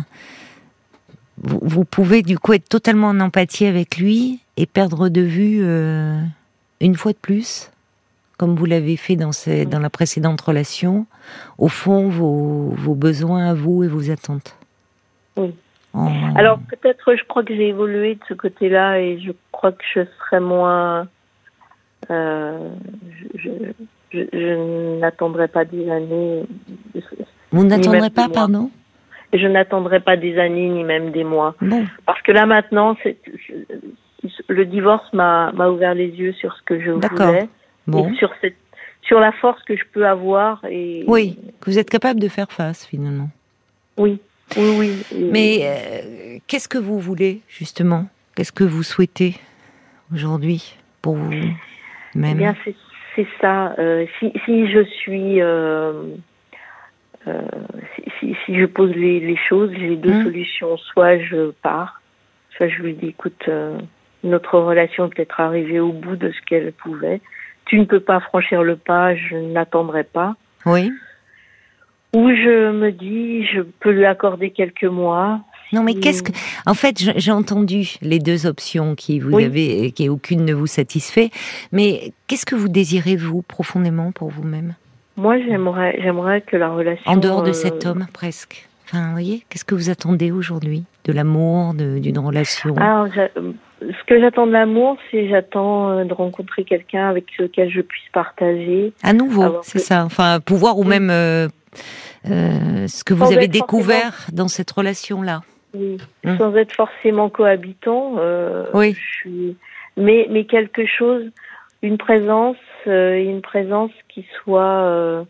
vous, 1.42 1.60
vous, 1.62 1.84
pouvez 1.84 2.22
du 2.22 2.38
coup 2.38 2.54
être 2.54 2.68
totalement 2.68 3.08
en 3.08 3.20
empathie 3.20 3.66
avec 3.66 3.98
lui 3.98 4.40
et 4.56 4.64
perdre 4.64 5.10
de 5.10 5.20
vue 5.20 5.60
une 6.80 6.94
fois 6.96 7.12
de 7.12 7.18
plus 7.18 7.70
comme 8.36 8.54
vous 8.54 8.66
l'avez 8.66 8.96
fait 8.96 9.16
dans, 9.16 9.32
ces, 9.32 9.64
dans 9.64 9.80
la 9.80 9.90
précédente 9.90 10.40
relation, 10.40 11.06
au 11.58 11.68
fond, 11.68 12.08
vos, 12.08 12.70
vos, 12.76 12.94
besoins 12.94 13.46
à 13.46 13.54
vous 13.54 13.82
et 13.84 13.88
vos 13.88 14.10
attentes. 14.10 14.56
Oui. 15.36 15.54
Alors 16.34 16.58
peut-être, 16.58 17.14
je 17.16 17.24
crois 17.24 17.42
que 17.42 17.54
j'ai 17.54 17.68
évolué 17.68 18.16
de 18.16 18.20
ce 18.28 18.34
côté-là 18.34 19.00
et 19.00 19.18
je 19.18 19.32
crois 19.50 19.72
que 19.72 19.82
je 19.94 20.00
serais 20.18 20.40
moins. 20.40 21.08
Euh, 22.10 22.68
je, 23.34 23.48
je, 24.12 24.18
je 24.30 24.98
n'attendrai 25.00 25.48
pas 25.48 25.64
des 25.64 25.90
années. 25.90 26.44
Vous 27.50 27.64
n'attendrez 27.64 28.10
pas, 28.10 28.28
pardon? 28.28 28.70
Je 29.32 29.46
n'attendrai 29.46 30.00
pas 30.00 30.18
des 30.18 30.38
années 30.38 30.68
ni 30.68 30.84
même 30.84 31.12
des 31.12 31.24
mois. 31.24 31.54
Bon. 31.62 31.86
Parce 32.04 32.20
que 32.20 32.32
là 32.32 32.44
maintenant, 32.44 32.94
c'est, 33.02 33.16
le 34.48 34.66
divorce 34.66 35.10
m'a, 35.14 35.50
m'a 35.52 35.68
ouvert 35.68 35.94
les 35.94 36.08
yeux 36.08 36.32
sur 36.34 36.54
ce 36.56 36.62
que 36.62 36.78
je 36.78 36.90
voulais 36.90 37.48
Bon. 37.86 38.08
et 38.08 38.16
sur 38.16 38.32
cette, 38.40 38.56
sur 39.02 39.20
la 39.20 39.32
force 39.32 39.62
que 39.64 39.76
je 39.76 39.84
peux 39.92 40.06
avoir 40.06 40.64
et. 40.68 41.04
Oui, 41.06 41.38
que 41.60 41.70
vous 41.70 41.78
êtes 41.78 41.90
capable 41.90 42.20
de 42.20 42.28
faire 42.28 42.50
face 42.50 42.84
finalement. 42.86 43.30
Oui, 43.96 44.18
oui, 44.56 44.76
oui. 44.78 45.28
Mais 45.32 45.58
euh, 45.62 46.38
qu'est-ce 46.46 46.68
que 46.68 46.78
vous 46.78 46.98
voulez 46.98 47.40
justement? 47.48 48.06
Qu'est-ce 48.34 48.52
que 48.52 48.64
vous 48.64 48.82
souhaitez 48.82 49.34
aujourd'hui 50.12 50.76
pour 51.02 51.14
vous 51.16 51.32
Eh 51.32 52.34
bien, 52.34 52.54
c'est, 53.14 53.26
ça. 53.40 53.74
Euh, 53.78 54.04
si, 54.18 54.32
si 54.44 54.70
je 54.70 54.84
suis, 54.84 55.40
euh, 55.40 55.92
si, 57.24 58.02
si, 58.20 58.36
si 58.44 58.58
je 58.58 58.66
pose 58.66 58.90
les, 58.94 59.20
les 59.20 59.36
choses, 59.48 59.70
j'ai 59.78 59.96
deux 59.96 60.12
Hum. 60.12 60.24
solutions. 60.24 60.76
Soit 60.76 61.18
je 61.18 61.50
pars, 61.62 62.02
soit 62.56 62.68
je 62.68 62.82
lui 62.82 62.94
dis, 62.94 63.08
écoute, 63.08 63.48
notre 64.22 64.58
relation 64.58 65.06
est 65.06 65.14
peut-être 65.14 65.40
arrivée 65.40 65.80
au 65.80 65.92
bout 65.92 66.16
de 66.16 66.30
ce 66.30 66.40
qu'elle 66.46 66.72
pouvait. 66.72 67.20
Tu 67.66 67.78
ne 67.78 67.84
peux 67.84 68.00
pas 68.00 68.20
franchir 68.20 68.62
le 68.62 68.76
pas, 68.76 69.14
je 69.14 69.36
n'attendrai 69.36 70.04
pas. 70.04 70.34
Oui. 70.64 70.90
Ou 72.14 72.28
je 72.30 72.70
me 72.72 72.90
dis, 72.92 73.44
je 73.46 73.60
peux 73.60 73.90
lui 73.90 74.06
accorder 74.06 74.50
quelques 74.50 74.84
mois. 74.84 75.40
Non, 75.72 75.82
mais 75.82 75.94
qu'est-ce 75.94 76.22
que 76.22 76.32
En 76.64 76.74
fait, 76.74 76.94
j'ai 77.16 77.32
entendu 77.32 77.96
les 78.00 78.20
deux 78.20 78.46
options 78.46 78.94
qui 78.94 79.18
vous 79.18 79.32
Oui. 79.32 79.44
avez, 79.44 79.90
qui 79.90 80.08
aucune 80.08 80.44
ne 80.44 80.54
vous 80.54 80.68
satisfait. 80.68 81.30
Mais 81.72 82.12
qu'est-ce 82.28 82.46
que 82.46 82.54
vous 82.54 82.68
désirez 82.68 83.16
vous 83.16 83.42
profondément 83.42 84.12
pour 84.12 84.30
vous-même? 84.30 84.74
Moi, 85.16 85.38
j'aimerais, 85.40 85.98
j'aimerais 86.02 86.42
que 86.42 86.56
la 86.56 86.68
relation. 86.68 87.10
En 87.10 87.16
dehors 87.16 87.42
de 87.42 87.50
euh, 87.50 87.52
cet 87.54 87.84
homme, 87.84 88.06
presque. 88.12 88.68
Enfin, 88.88 89.06
vous 89.06 89.12
voyez, 89.12 89.44
qu'est-ce 89.48 89.64
que 89.64 89.74
vous 89.74 89.90
attendez 89.90 90.30
aujourd'hui 90.30 90.84
de 91.04 91.12
l'amour, 91.12 91.74
d'une 91.74 92.18
relation? 92.18 92.76
Alors, 92.76 93.08
ce 93.80 94.04
que 94.06 94.20
j'attends 94.20 94.46
de 94.46 94.52
l'amour, 94.52 94.96
c'est 95.10 95.28
j'attends 95.28 95.90
euh, 95.90 96.04
de 96.04 96.12
rencontrer 96.14 96.64
quelqu'un 96.64 97.08
avec 97.08 97.36
lequel 97.38 97.68
je 97.70 97.80
puisse 97.80 98.08
partager. 98.12 98.92
À 99.02 99.12
nouveau, 99.12 99.58
c'est 99.62 99.78
que- 99.80 99.84
ça. 99.84 100.04
Enfin, 100.04 100.38
pouvoir 100.40 100.78
ou 100.78 100.82
Oui. 100.82 100.88
même 100.88 101.10
euh, 101.10 101.48
euh, 102.30 102.86
ce 102.86 103.02
que 103.02 103.12
vous 103.12 103.24
Sans 103.26 103.32
avez 103.36 103.48
découvert 103.48 104.26
dans 104.32 104.48
cette 104.48 104.70
relation-là. 104.70 105.42
Oui. 105.74 105.98
Hum. 106.24 106.38
Sans 106.38 106.54
être 106.54 106.72
forcément 106.72 107.28
cohabitant. 107.28 108.14
euh, 108.18 108.66
Oui. 108.72 108.92
Je 108.94 109.18
suis... 109.18 109.56
mais, 109.96 110.26
mais 110.30 110.44
quelque 110.44 110.86
chose, 110.86 111.24
une 111.82 111.98
présence, 111.98 112.56
une 112.86 113.40
présence 113.42 113.90
qui 114.08 114.24
soit, 114.44 115.26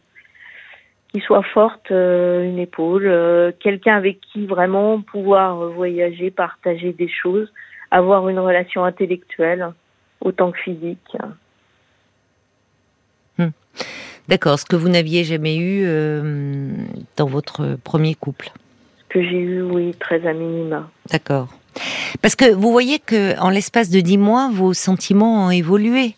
qui 1.17 1.23
soit 1.25 1.43
forte, 1.43 1.91
euh, 1.91 2.45
une 2.45 2.59
épaule, 2.59 3.07
euh, 3.07 3.51
quelqu'un 3.59 3.97
avec 3.97 4.21
qui 4.21 4.45
vraiment 4.45 5.01
pouvoir 5.01 5.57
voyager, 5.71 6.31
partager 6.31 6.93
des 6.93 7.09
choses, 7.09 7.51
avoir 7.91 8.29
une 8.29 8.39
relation 8.39 8.85
intellectuelle 8.85 9.67
autant 10.21 10.51
que 10.51 10.59
physique. 10.59 11.17
D'accord, 14.29 14.59
ce 14.59 14.65
que 14.65 14.75
vous 14.75 14.89
n'aviez 14.89 15.23
jamais 15.23 15.57
eu 15.57 15.85
euh, 15.87 16.73
dans 17.17 17.27
votre 17.27 17.77
premier 17.85 18.15
couple? 18.15 18.51
que 19.09 19.23
j'ai 19.23 19.39
eu, 19.39 19.63
oui, 19.63 19.95
très 20.01 20.27
à 20.27 20.33
minima. 20.33 20.91
D'accord. 21.13 21.49
Parce 22.21 22.35
que 22.35 22.53
vous 22.53 22.73
voyez 22.73 22.99
que 22.99 23.39
en 23.39 23.51
l'espace 23.51 23.89
de 23.89 24.01
dix 24.01 24.19
mois, 24.19 24.51
vos 24.53 24.75
sentiments 24.75 25.47
ont 25.47 25.51
évolué. 25.51 26.17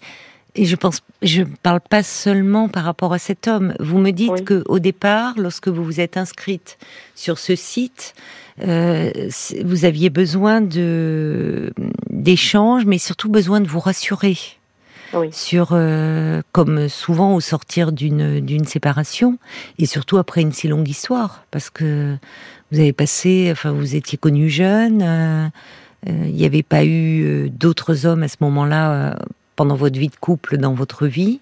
Et 0.54 0.64
je 0.64 0.76
pense, 0.76 1.00
je 1.22 1.42
parle 1.62 1.80
pas 1.80 2.02
seulement 2.02 2.68
par 2.68 2.84
rapport 2.84 3.12
à 3.12 3.18
cet 3.18 3.46
homme. 3.46 3.74
Vous 3.80 3.98
me 3.98 4.10
dites 4.10 4.30
Oui. 4.32 4.44
que 4.44 4.64
au 4.66 4.78
départ, 4.78 5.34
lorsque 5.36 5.68
vous 5.68 5.84
vous 5.84 6.00
êtes 6.00 6.16
inscrite 6.16 6.78
sur 7.14 7.38
ce 7.38 7.54
site, 7.54 8.14
euh, 8.66 9.10
vous 9.64 9.84
aviez 9.84 10.10
besoin 10.10 10.60
de 10.60 11.72
d'échanges, 12.10 12.84
mais 12.86 12.98
surtout 12.98 13.28
besoin 13.28 13.60
de 13.60 13.68
vous 13.68 13.78
rassurer 13.78 14.36
Oui. 15.14 15.28
sur, 15.32 15.68
euh, 15.72 16.42
comme 16.50 16.88
souvent 16.88 17.34
au 17.36 17.40
sortir 17.40 17.92
d'une 17.92 18.40
d'une 18.40 18.64
séparation, 18.64 19.38
et 19.78 19.86
surtout 19.86 20.16
après 20.18 20.40
une 20.40 20.52
si 20.52 20.66
longue 20.66 20.88
histoire, 20.88 21.44
parce 21.52 21.70
que 21.70 22.16
vous 22.72 22.80
avez 22.80 22.92
passé, 22.92 23.48
enfin 23.52 23.70
vous 23.70 23.94
étiez 23.94 24.18
connu 24.18 24.48
jeune, 24.50 25.02
euh, 25.02 25.46
euh, 26.08 26.24
il 26.26 26.34
n'y 26.34 26.46
avait 26.46 26.64
pas 26.64 26.84
eu 26.84 27.48
d'autres 27.50 28.06
hommes 28.06 28.24
à 28.24 28.28
ce 28.28 28.36
moment-là 28.40 29.16
pendant 29.58 29.74
votre 29.74 29.98
vie 29.98 30.08
de 30.08 30.16
couple 30.16 30.56
dans 30.56 30.72
votre 30.72 31.06
vie. 31.08 31.40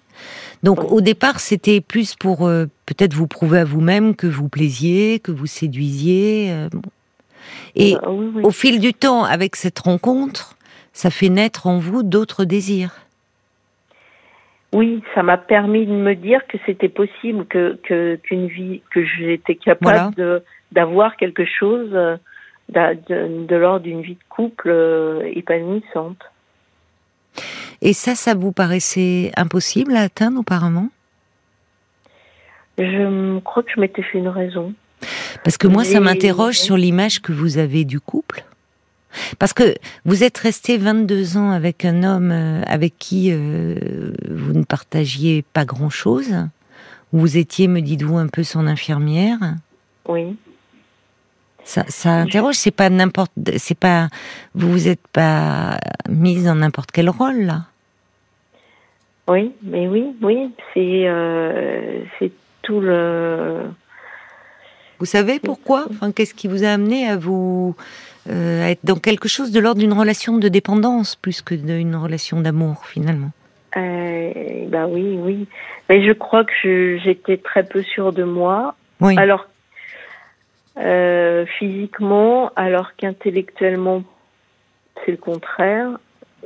Donc 0.63 0.91
au 0.91 1.01
départ, 1.01 1.39
c'était 1.39 1.81
plus 1.81 2.15
pour 2.15 2.47
euh, 2.47 2.65
peut-être 2.87 3.13
vous 3.13 3.27
prouver 3.27 3.59
à 3.59 3.63
vous-même 3.63 4.15
que 4.15 4.25
vous 4.25 4.49
plaisiez, 4.49 5.19
que 5.19 5.31
vous 5.31 5.45
séduisiez. 5.45 6.51
euh. 6.51 6.67
Et 7.75 7.95
oui, 8.07 8.31
oui. 8.35 8.43
au 8.43 8.49
fil 8.49 8.79
du 8.79 8.93
temps, 8.93 9.23
avec 9.23 9.55
cette 9.55 9.77
rencontre, 9.77 10.57
ça 10.93 11.11
fait 11.11 11.29
naître 11.29 11.67
en 11.67 11.77
vous 11.77 12.01
d'autres 12.01 12.43
désirs. 12.43 12.95
Oui, 14.73 15.03
ça 15.13 15.21
m'a 15.21 15.37
permis 15.37 15.85
de 15.85 15.91
me 15.91 16.15
dire 16.15 16.41
que 16.47 16.57
c'était 16.65 16.89
possible, 16.89 17.45
que 17.45 17.77
qu'une 18.23 18.47
vie, 18.47 18.81
que 18.91 19.05
j'étais 19.05 19.55
capable 19.55 20.41
d'avoir 20.71 21.15
quelque 21.17 21.45
chose 21.45 21.89
euh, 21.93 22.17
de, 22.69 23.45
de 23.45 23.55
l'ordre 23.55 23.83
d'une 23.83 24.01
vie 24.01 24.15
de 24.15 24.27
couple 24.27 24.69
euh, 24.69 25.21
épanouissante. 25.35 26.19
Et 27.81 27.93
ça, 27.93 28.15
ça 28.15 28.33
vous 28.33 28.51
paraissait 28.51 29.31
impossible 29.37 29.95
à 29.95 30.01
atteindre 30.01 30.39
auparavant? 30.39 30.89
Je 32.77 33.39
crois 33.39 33.63
que 33.63 33.71
je 33.75 33.79
m'étais 33.79 34.03
fait 34.03 34.19
une 34.19 34.27
raison. 34.27 34.73
Parce 35.43 35.57
que 35.57 35.67
moi, 35.67 35.83
ça 35.83 35.99
m'interroge 35.99 36.59
sur 36.59 36.77
l'image 36.77 37.21
que 37.21 37.31
vous 37.31 37.57
avez 37.57 37.85
du 37.85 37.99
couple. 37.99 38.43
Parce 39.39 39.53
que 39.53 39.75
vous 40.05 40.23
êtes 40.23 40.37
resté 40.37 40.77
22 40.77 41.37
ans 41.37 41.51
avec 41.51 41.85
un 41.85 42.03
homme 42.03 42.31
euh, 42.31 42.61
avec 42.65 42.97
qui 42.97 43.29
euh, 43.31 44.11
vous 44.29 44.53
ne 44.53 44.63
partagiez 44.63 45.43
pas 45.53 45.65
grand-chose. 45.65 46.35
Vous 47.13 47.37
étiez, 47.37 47.67
me 47.67 47.81
dites-vous, 47.81 48.17
un 48.17 48.27
peu 48.27 48.43
son 48.43 48.67
infirmière. 48.67 49.39
Oui. 50.07 50.35
Ça, 51.67 51.83
ça 51.89 52.11
interroge. 52.11 52.55
C'est 52.55 52.71
pas 52.71 52.89
n'importe. 52.89 53.33
C'est 53.57 53.77
pas. 53.77 54.07
Vous 54.55 54.71
vous 54.71 54.87
êtes 54.87 55.05
pas 55.11 55.77
mise 56.09 56.45
dans 56.45 56.55
n'importe 56.55 56.91
quel 56.93 57.09
rôle 57.09 57.41
là. 57.41 57.63
Oui, 59.27 59.51
mais 59.61 59.85
oui, 59.89 60.15
oui, 60.21 60.49
c'est 60.73 61.09
euh, 61.09 61.99
c'est 62.17 62.31
tout 62.61 62.79
le. 62.79 63.63
Vous 64.99 65.05
savez 65.05 65.39
pourquoi 65.39 65.87
enfin, 65.89 66.13
Qu'est-ce 66.13 66.33
qui 66.33 66.47
vous 66.47 66.63
a 66.63 66.69
amené 66.69 67.05
à 67.05 67.17
vous 67.17 67.75
euh, 68.29 68.65
à 68.65 68.69
être 68.71 68.85
dans 68.85 68.95
quelque 68.95 69.27
chose 69.27 69.51
de 69.51 69.59
l'ordre 69.59 69.81
d'une 69.81 69.91
relation 69.91 70.37
de 70.37 70.47
dépendance 70.47 71.17
plus 71.17 71.41
que 71.41 71.53
d'une 71.53 71.97
relation 71.97 72.39
d'amour 72.39 72.85
finalement? 72.85 73.31
Euh, 73.75 74.31
bah 74.69 74.87
oui, 74.87 75.19
oui. 75.21 75.47
Mais 75.89 76.07
je 76.07 76.13
crois 76.13 76.45
que 76.45 76.97
j'étais 77.03 77.35
très 77.35 77.63
peu 77.63 77.83
sûre 77.83 78.13
de 78.13 78.23
moi. 78.23 78.75
Oui. 79.01 79.17
Alors, 79.17 79.47
euh, 80.77 81.45
physiquement, 81.57 82.51
alors 82.55 82.95
qu'intellectuellement, 82.95 84.03
c'est 85.05 85.11
le 85.11 85.17
contraire. 85.17 85.97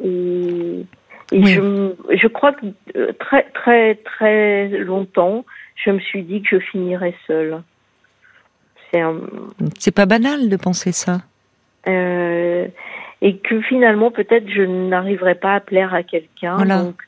Et, 0.04 0.86
et 1.32 1.40
Oui. 1.40 1.54
je, 1.54 1.94
je 2.22 2.28
crois 2.28 2.54
que 2.54 2.66
euh, 2.96 3.12
très, 3.20 3.44
très, 3.54 3.96
très 3.96 4.68
longtemps, 4.70 5.46
je 5.76 5.92
me 5.92 6.00
suis 6.00 6.24
dit 6.24 6.42
que 6.42 6.60
je 6.60 6.66
finirais 6.66 7.16
seule. 7.28 7.62
C'est 8.92 9.00
un, 9.02 9.20
pas 9.96 10.06
banal 10.06 10.50
de 10.50 10.58
penser 10.58 10.92
ça. 10.92 11.22
euh, 11.88 12.68
et 13.22 13.38
que 13.38 13.62
finalement, 13.62 14.12
peut-être, 14.12 14.50
je 14.50 14.64
n'arriverais 14.64 15.36
pas 15.36 15.54
à 15.56 15.60
plaire 15.60 15.94
à 15.94 16.04
quelqu'un. 16.04 16.56
Voilà. 16.58 16.84
Donc, 16.84 17.02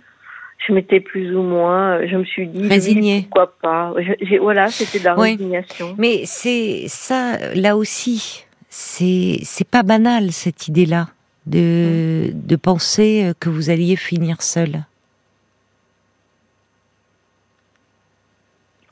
je 0.67 0.73
m'étais 0.73 0.99
plus 0.99 1.35
ou 1.35 1.41
moins, 1.41 2.05
je 2.07 2.15
me 2.15 2.23
suis 2.25 2.47
dit, 2.47 2.67
Résignée. 2.67 3.21
pourquoi 3.29 3.53
pas. 3.61 3.93
Je- 3.97 4.37
voilà, 4.39 4.67
c'était 4.67 4.99
de 4.99 5.03
la 5.05 5.17
Oui. 5.19 5.31
résignation. 5.31 5.95
Mais 5.97 6.21
c'est 6.25 6.85
ça, 6.87 7.37
là 7.55 7.75
aussi, 7.77 8.45
c'est 8.69 9.39
c'est 9.43 9.67
pas 9.67 9.83
banal 9.83 10.31
cette 10.31 10.67
idée-là 10.67 11.09
de 11.45 12.31
de 12.33 12.55
penser 12.55 13.25
euh, 13.25 13.33
que 13.39 13.49
vous 13.49 13.69
alliez 13.69 13.95
finir 13.95 14.41
seul. 14.41 14.83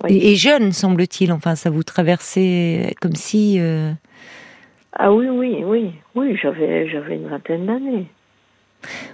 Oui. 0.03 0.17
Et, 0.17 0.31
et 0.31 0.35
jeune, 0.35 0.71
semble-t-il. 0.71 1.31
Enfin, 1.31 1.55
ça 1.55 1.69
vous 1.69 1.83
traversait 1.83 2.95
comme 3.01 3.15
si. 3.15 3.57
euh, 3.59 3.91
Ah 4.93 5.13
oui, 5.13 5.27
oui, 5.29 5.63
oui, 5.63 5.91
oui, 6.15 6.37
j'avais, 6.41 6.89
j'avais 6.89 7.15
une 7.15 7.27
vingtaine 7.27 7.65
d'années. 7.67 8.07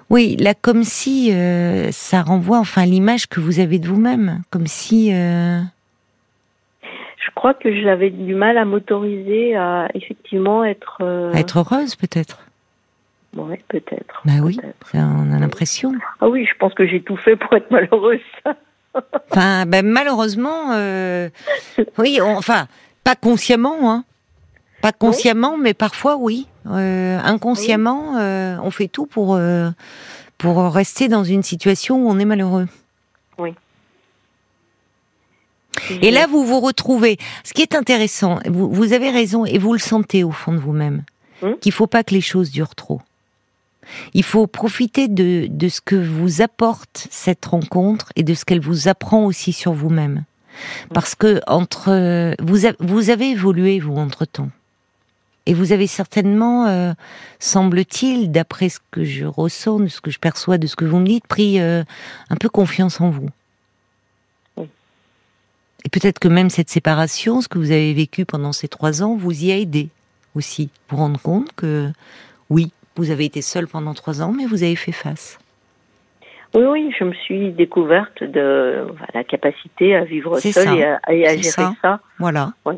Oui, 0.09 0.35
là, 0.39 0.53
comme 0.53 0.83
si 0.83 1.31
euh, 1.33 1.91
ça 1.91 2.21
renvoie 2.21 2.59
enfin 2.59 2.85
l'image 2.85 3.27
que 3.27 3.39
vous 3.39 3.59
avez 3.59 3.79
de 3.79 3.87
vous-même, 3.87 4.41
comme 4.49 4.67
si. 4.67 5.13
euh, 5.13 5.59
Je 6.83 7.31
crois 7.35 7.53
que 7.53 7.73
j'avais 7.81 8.09
du 8.09 8.33
mal 8.35 8.57
à 8.57 8.65
m'autoriser 8.65 9.55
à 9.55 9.89
effectivement 9.93 10.63
être. 10.63 10.99
euh, 11.01 11.33
À 11.33 11.39
être 11.39 11.59
heureuse, 11.59 11.95
peut-être. 11.95 12.39
Bah 13.33 13.43
oui, 13.49 13.57
peut-être. 13.67 14.23
ça, 14.91 14.99
on 14.99 15.31
a 15.33 15.37
l'impression. 15.39 15.93
Ah 16.21 16.29
oui, 16.29 16.47
je 16.51 16.57
pense 16.57 16.73
que 16.73 16.87
j'ai 16.87 17.01
tout 17.01 17.17
fait 17.17 17.35
pour 17.35 17.53
être 17.55 17.69
malheureuse. 17.71 18.19
Enfin, 19.29 19.67
ben, 19.67 19.85
malheureusement, 19.85 20.71
oui, 21.99 22.17
on- 22.19 22.35
enfin, 22.37 22.67
pas 23.03 23.15
consciemment, 23.15 23.91
hein. 23.91 24.03
Pas 24.81 24.91
consciemment, 24.91 25.55
mais 25.55 25.75
parfois 25.75 26.15
oui. 26.17 26.47
Euh, 26.71 27.19
inconsciemment, 27.23 28.17
euh, 28.17 28.57
on 28.61 28.71
fait 28.71 28.87
tout 28.87 29.05
pour 29.05 29.35
euh, 29.35 29.69
pour 30.37 30.57
rester 30.73 31.07
dans 31.07 31.23
une 31.23 31.43
situation 31.43 31.97
où 32.05 32.09
on 32.09 32.19
est 32.19 32.25
malheureux. 32.25 32.67
Et 36.01 36.11
là, 36.11 36.25
vous 36.27 36.43
vous 36.43 36.59
retrouvez. 36.59 37.17
Ce 37.43 37.53
qui 37.53 37.61
est 37.61 37.75
intéressant, 37.75 38.39
vous, 38.47 38.69
vous 38.69 38.93
avez 38.93 39.11
raison, 39.11 39.45
et 39.45 39.57
vous 39.59 39.73
le 39.73 39.79
sentez 39.79 40.23
au 40.23 40.31
fond 40.31 40.51
de 40.51 40.57
vous-même, 40.57 41.03
Hmm. 41.43 41.53
qu'il 41.61 41.71
faut 41.71 41.85
pas 41.85 42.03
que 42.03 42.15
les 42.15 42.21
choses 42.21 42.49
durent 42.49 42.73
trop. 42.73 42.99
Il 44.15 44.23
faut 44.23 44.47
profiter 44.47 45.07
de, 45.07 45.45
de 45.47 45.69
ce 45.69 45.81
que 45.81 45.95
vous 45.95 46.41
apporte 46.41 47.07
cette 47.11 47.45
rencontre 47.45 48.11
et 48.15 48.23
de 48.23 48.33
ce 48.33 48.43
qu'elle 48.43 48.59
vous 48.59 48.87
apprend 48.87 49.23
aussi 49.23 49.53
sur 49.53 49.71
vous-même. 49.73 50.23
Parce 50.95 51.13
que 51.13 51.39
entre 51.45 52.33
vous, 52.41 52.65
a- 52.65 52.73
vous 52.79 53.11
avez 53.11 53.29
évolué 53.29 53.79
vous 53.79 53.95
entre 53.97 54.25
temps, 54.25 54.49
et 55.47 55.53
vous 55.53 55.71
avez 55.71 55.87
certainement, 55.87 56.67
euh, 56.67 56.91
semble-t-il, 57.39 58.31
d'après 58.31 58.67
ce 58.67 58.79
que 58.91 59.05
je 59.05 59.25
ressens, 59.25 59.79
de 59.79 59.87
ce 59.87 60.01
que 60.01 60.11
je 60.11 60.19
perçois, 60.19 60.57
de 60.57 60.67
ce 60.67 60.75
que 60.75 60.83
vous 60.85 60.99
me 60.99 61.05
dites, 61.07 61.25
pris 61.25 61.59
euh, 61.61 61.83
un 62.29 62.35
peu 62.35 62.49
confiance 62.49 62.99
en 62.99 63.09
vous. 63.09 63.29
Et 65.85 65.89
peut-être 65.89 66.19
que 66.19 66.27
même 66.27 66.49
cette 66.49 66.69
séparation, 66.69 67.39
ce 67.39 67.47
que 67.47 67.57
vous 67.57 67.71
avez 67.71 67.93
vécu 67.93 68.25
pendant 68.25 68.51
ces 68.51 68.67
trois 68.67 69.01
ans, 69.03 69.15
vous 69.15 69.45
y 69.45 69.51
a 69.53 69.57
aidé 69.57 69.87
aussi. 70.35 70.69
Vous 70.89 70.97
rendre 70.97 71.21
compte 71.21 71.53
que, 71.55 71.89
oui, 72.49 72.73
vous 72.97 73.09
avez 73.09 73.23
été 73.23 73.41
seul 73.41 73.67
pendant 73.67 73.93
trois 73.93 74.21
ans, 74.21 74.33
mais 74.33 74.45
vous 74.45 74.63
avez 74.63 74.75
fait 74.75 74.91
face. 74.91 75.39
Oui, 76.53 76.63
oui, 76.65 76.93
je 76.99 77.05
me 77.05 77.13
suis 77.13 77.51
découverte 77.51 78.21
de 78.21 78.85
la 79.13 79.23
capacité 79.23 79.95
à 79.95 80.03
vivre 80.03 80.39
seule 80.39 80.51
ça. 80.51 80.75
et 80.75 80.83
à, 80.83 80.99
et 81.09 81.25
à 81.25 81.29
C'est 81.29 81.37
gérer 81.37 81.51
ça. 81.51 81.73
ça. 81.81 81.99
Voilà. 82.19 82.51
Oui. 82.65 82.75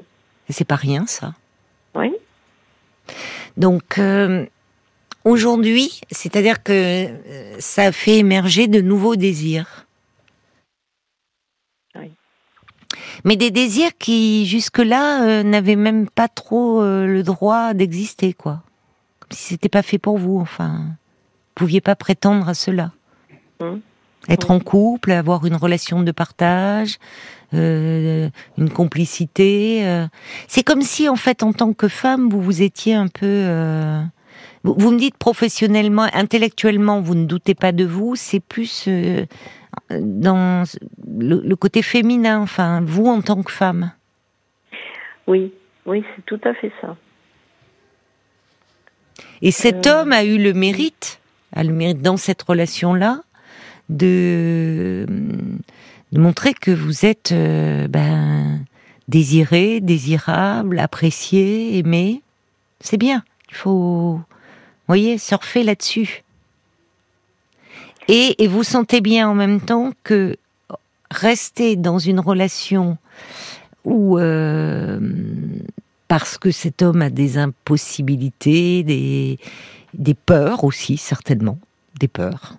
Et 0.48 0.54
c'est 0.54 0.66
pas 0.68 0.76
rien, 0.76 1.08
ça. 1.08 1.34
Oui. 1.96 2.12
Donc, 3.58 3.98
euh, 3.98 4.46
aujourd'hui, 5.26 6.02
c'est-à-dire 6.12 6.64
que 6.64 6.72
euh, 6.74 7.56
ça 7.60 7.92
fait 7.92 8.18
émerger 8.18 8.68
de 8.68 8.82
nouveaux 8.82 9.16
désirs. 9.16 9.86
Oui. 11.96 12.12
Mais 13.26 13.36
des 13.36 13.52
désirs 13.52 13.98
qui, 13.98 14.46
jusque-là, 14.46 15.24
euh, 15.24 15.44
n'avaient 15.44 15.76
même 15.76 16.10
pas 16.10 16.28
trop 16.28 16.82
euh, 16.82 17.06
le 17.06 17.24
droit 17.24 17.74
d'exister, 17.74 18.34
quoi. 18.34 18.64
Comme 19.20 19.32
si 19.32 19.44
c'était 19.44 19.70
pas 19.70 19.84
fait 19.84 20.00
pour 20.00 20.18
vous, 20.18 20.40
enfin. 20.40 20.86
Vous 21.58 21.66
pouviez 21.66 21.82
pas 21.82 21.96
prétendre 21.96 22.48
à 22.48 22.54
cela. 22.54 22.94
Mhm. 23.60 23.82
Être 24.30 24.52
en 24.52 24.60
couple, 24.60 25.12
avoir 25.12 25.46
une 25.46 25.56
relation 25.56 26.02
de 26.04 26.12
partage, 26.12 26.98
euh, 27.54 28.30
une 28.58 28.70
complicité. 28.70 29.82
euh. 29.88 30.08
C'est 30.48 30.64
comme 30.64 30.82
si, 30.84 31.10
en 31.10 31.16
fait, 31.16 31.42
en 31.44 31.52
tant 31.52 31.74
que 31.74 31.88
femme, 31.88 32.30
vous 32.30 32.42
vous 32.42 32.62
étiez 32.62 32.94
un 32.94 33.08
peu. 33.08 33.26
euh, 33.26 34.02
Vous, 34.64 34.76
vous 34.78 34.92
me 34.92 35.00
dites 35.00 35.18
professionnellement, 35.18 36.08
intellectuellement, 36.14 37.02
vous 37.02 37.16
ne 37.16 37.26
doutez 37.26 37.56
pas 37.56 37.72
de 37.72 37.86
vous. 37.86 38.16
C'est 38.16 38.40
plus 38.40 38.86
euh, 38.88 39.26
dans 39.90 40.64
le, 41.08 41.42
le 41.44 41.56
côté 41.56 41.82
féminin, 41.82 42.40
enfin, 42.42 42.82
vous 42.86 43.08
en 43.08 43.22
tant 43.22 43.42
que 43.42 43.52
femme. 43.52 43.92
Oui, 45.28 45.52
oui, 45.86 46.04
c'est 46.16 46.26
tout 46.26 46.42
à 46.44 46.54
fait 46.54 46.72
ça. 46.82 46.96
Et 49.42 49.52
cet 49.52 49.88
Euh. 49.88 50.02
homme 50.02 50.12
a 50.12 50.24
eu 50.24 50.38
le 50.38 50.54
mérite, 50.54 51.20
a 51.56 51.64
le 51.64 51.72
mérite 51.74 52.02
dans 52.02 52.18
cette 52.18 52.42
relation-là, 52.42 53.22
de, 53.90 55.06
montrer 56.12 56.54
que 56.54 56.72
vous 56.72 57.06
êtes 57.06 57.32
euh, 57.32 57.88
ben, 57.88 58.64
désiré, 59.08 59.82
désirable, 59.82 60.80
apprécié, 60.80 61.78
aimé. 61.78 62.22
C'est 62.80 62.98
bien. 62.98 63.24
Il 63.50 63.56
faut, 63.56 64.22
voyez, 64.88 65.18
surfer 65.18 65.64
là-dessus. 65.64 66.24
Et, 68.08 68.48
vous 68.48 68.64
sentez 68.64 69.02
bien 69.02 69.30
en 69.30 69.36
même 69.36 69.62
temps 69.62 69.92
que 70.04 70.36
rester 71.12 71.76
dans 71.76 72.00
une 72.00 72.20
relation 72.20 72.98
où 73.84 74.18
euh, 74.18 75.00
parce 76.08 76.38
que 76.38 76.50
cet 76.50 76.82
homme 76.82 77.04
a 77.04 77.10
des 77.12 77.38
impossibilités, 77.38 78.84
des 78.84 80.14
peurs 80.14 80.64
aussi, 80.64 80.98
certainement, 80.98 81.60
des 82.00 82.08
peurs. 82.08 82.59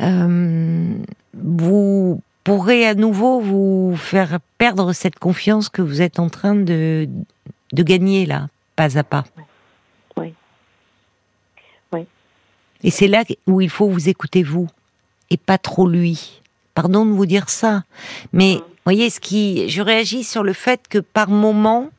Euh, 0.00 0.94
vous 1.32 2.20
pourrez 2.42 2.86
à 2.86 2.94
nouveau 2.94 3.40
vous 3.40 3.96
faire 3.96 4.38
perdre 4.58 4.92
cette 4.92 5.18
confiance 5.18 5.68
que 5.68 5.82
vous 5.82 6.02
êtes 6.02 6.18
en 6.18 6.28
train 6.28 6.54
de, 6.54 7.08
de 7.72 7.82
gagner 7.82 8.26
là, 8.26 8.48
pas 8.76 8.98
à 8.98 9.04
pas. 9.04 9.24
Oui. 10.16 10.34
Oui. 11.92 12.06
Et 12.82 12.90
c'est 12.90 13.08
là 13.08 13.24
où 13.46 13.60
il 13.60 13.70
faut 13.70 13.88
vous 13.88 14.08
écouter 14.08 14.42
vous, 14.42 14.68
et 15.30 15.36
pas 15.36 15.58
trop 15.58 15.88
lui. 15.88 16.42
Pardon 16.74 17.06
de 17.06 17.12
vous 17.12 17.26
dire 17.26 17.48
ça, 17.48 17.84
mais 18.32 18.60
voyez 18.84 19.10
ce 19.10 19.20
qui, 19.20 19.68
je 19.68 19.82
réagis 19.82 20.24
sur 20.24 20.42
le 20.42 20.52
fait 20.52 20.80
que 20.88 20.98
par 20.98 21.28
moment, 21.28 21.90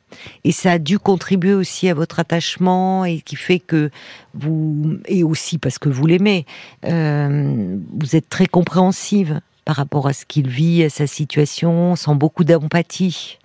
et 0.44 0.52
ça 0.52 0.72
a 0.72 0.78
dû 0.78 0.98
contribuer 0.98 1.54
aussi 1.54 1.88
à 1.88 1.94
votre 1.94 2.20
attachement 2.20 3.04
et 3.04 3.20
qui 3.20 3.36
fait 3.36 3.58
que 3.58 3.90
vous 4.34 4.98
et 5.06 5.24
aussi 5.24 5.58
parce 5.58 5.78
que 5.78 5.88
vous 5.88 6.06
l'aimez, 6.06 6.46
euh, 6.84 7.76
vous 7.98 8.16
êtes 8.16 8.28
très 8.28 8.46
compréhensive 8.46 9.40
par 9.64 9.76
rapport 9.76 10.06
à 10.06 10.12
ce 10.12 10.24
qu'il 10.24 10.48
vit, 10.48 10.84
à 10.84 10.90
sa 10.90 11.08
situation, 11.08 11.96
sans 11.96 12.14
beaucoup 12.14 12.44
d'empathie 12.44 13.38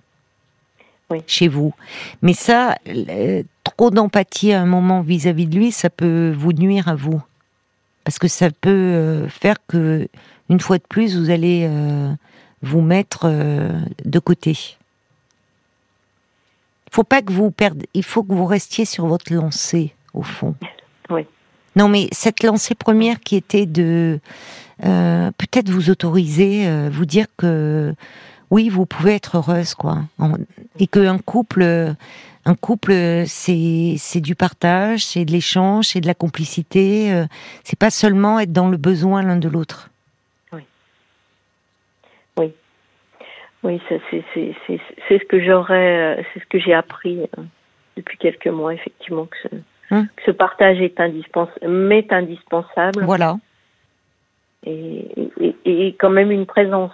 Oui. 1.10 1.18
chez 1.26 1.48
vous. 1.48 1.74
Mais 2.22 2.32
ça, 2.32 2.76
euh, 2.88 3.42
trop 3.64 3.90
d'empathie 3.90 4.52
à 4.52 4.62
un 4.62 4.66
moment 4.66 5.00
vis-à-vis 5.00 5.46
de 5.46 5.56
lui, 5.56 5.72
ça 5.72 5.90
peut 5.90 6.32
vous 6.36 6.52
nuire 6.52 6.86
à 6.86 6.94
vous, 6.94 7.20
parce 8.04 8.20
que 8.20 8.28
ça 8.28 8.50
peut 8.50 8.70
euh, 8.70 9.28
faire 9.28 9.56
que 9.66 10.06
une 10.48 10.60
fois 10.60 10.78
de 10.78 10.84
plus, 10.88 11.18
vous 11.18 11.30
allez 11.30 11.68
vous 12.62 12.80
mettre 12.80 13.22
euh, 13.24 13.70
de 14.04 14.18
côté. 14.18 14.52
Il 16.86 16.94
faut 16.94 17.04
pas 17.04 17.22
que 17.22 17.32
vous 17.32 17.50
perdez. 17.50 17.88
Il 17.94 18.02
faut 18.04 18.22
que 18.22 18.32
vous 18.34 18.46
restiez 18.46 18.84
sur 18.84 19.06
votre 19.06 19.32
lancée, 19.32 19.94
au 20.14 20.22
fond. 20.22 20.54
Oui. 21.10 21.26
Non, 21.74 21.88
mais 21.88 22.08
cette 22.12 22.42
lancée 22.42 22.74
première 22.74 23.20
qui 23.20 23.34
était 23.36 23.64
de 23.66 24.20
euh, 24.84 25.30
peut-être 25.38 25.70
vous 25.70 25.88
autoriser, 25.90 26.66
euh, 26.66 26.90
vous 26.92 27.06
dire 27.06 27.26
que 27.38 27.94
oui, 28.50 28.68
vous 28.68 28.84
pouvez 28.84 29.14
être 29.14 29.36
heureuse, 29.38 29.74
quoi, 29.74 30.02
En- 30.18 30.34
et 30.78 30.86
qu'un 30.86 31.16
couple, 31.16 31.94
un 32.44 32.54
couple, 32.54 33.24
c'est 33.26 33.94
c'est 33.98 34.20
du 34.20 34.34
partage, 34.34 35.06
c'est 35.06 35.24
de 35.24 35.32
l'échange, 35.32 35.86
c'est 35.88 36.02
de 36.02 36.06
la 36.06 36.14
complicité. 36.14 37.10
euh, 37.12 37.24
c'est 37.64 37.78
pas 37.78 37.90
seulement 37.90 38.38
être 38.38 38.52
dans 38.52 38.68
le 38.68 38.76
besoin 38.76 39.22
l'un 39.22 39.36
de 39.36 39.48
l'autre. 39.48 39.88
Oui, 43.62 43.80
c'est 43.88 44.00
ce 45.18 45.24
que 45.26 45.40
j'aurais, 45.44 46.18
euh, 46.18 46.22
c'est 46.34 46.40
ce 46.40 46.46
que 46.46 46.58
j'ai 46.58 46.74
appris 46.74 47.20
euh, 47.20 47.42
depuis 47.96 48.18
quelques 48.18 48.48
mois, 48.48 48.74
effectivement, 48.74 49.26
que 49.26 49.36
ce, 49.48 49.56
Hum. 49.94 50.06
que 50.16 50.22
ce 50.24 50.30
partage 50.30 50.80
est 50.80 50.98
indispensable, 51.00 51.68
m'est 51.68 52.10
indispensable, 52.12 53.04
Voilà. 53.04 53.36
et, 54.64 55.06
et, 55.40 55.54
et 55.66 55.94
quand 55.98 56.08
même 56.10 56.30
une 56.30 56.46
présence. 56.46 56.92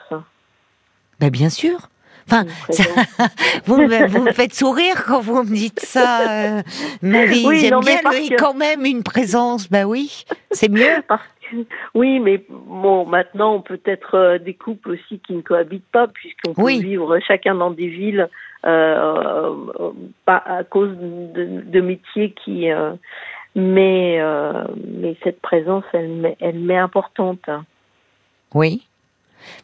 Ben 1.20 1.30
bien 1.30 1.48
sûr. 1.48 1.88
Enfin, 2.26 2.44
ça- 2.70 2.82
vous, 3.66 3.76
me, 3.76 4.06
vous 4.08 4.22
me 4.22 4.32
faites 4.32 4.52
sourire 4.54 5.04
quand 5.06 5.20
vous 5.20 5.42
me 5.44 5.54
dites 5.54 5.80
ça, 5.80 6.56
euh, 6.58 6.62
Marie. 7.02 7.44
Oui, 7.46 7.60
J'aime 7.60 7.80
bien 7.80 8.00
le 8.02 8.36
quand 8.36 8.54
même 8.54 8.84
une 8.84 9.02
présence. 9.02 9.70
Ben 9.70 9.84
oui, 9.84 10.24
c'est 10.50 10.68
mieux. 10.68 11.02
Parce 11.06 11.22
oui, 11.94 12.20
mais 12.20 12.44
bon, 12.48 13.04
maintenant, 13.06 13.54
on 13.54 13.60
peut 13.60 13.80
être 13.84 14.14
euh, 14.14 14.38
des 14.38 14.54
couples 14.54 14.90
aussi 14.92 15.18
qui 15.20 15.32
ne 15.34 15.40
cohabitent 15.42 15.90
pas, 15.92 16.08
puisqu'on 16.08 16.54
peut 16.54 16.62
Oui. 16.62 16.80
vivre 16.82 17.18
chacun 17.26 17.54
dans 17.54 17.70
des 17.70 17.88
villes, 17.88 18.28
euh, 18.66 19.54
euh, 19.78 19.90
pas 20.24 20.42
à 20.44 20.64
cause 20.64 20.96
de, 20.98 21.62
de 21.64 21.80
métiers 21.80 22.32
qui. 22.44 22.70
euh, 22.70 22.92
mais, 23.54 24.18
euh, 24.20 24.64
mais 24.86 25.16
cette 25.24 25.40
présence, 25.40 25.84
elle, 25.92 26.36
elle 26.40 26.58
m'est 26.58 26.76
importante. 26.76 27.48
Oui. 28.54 28.86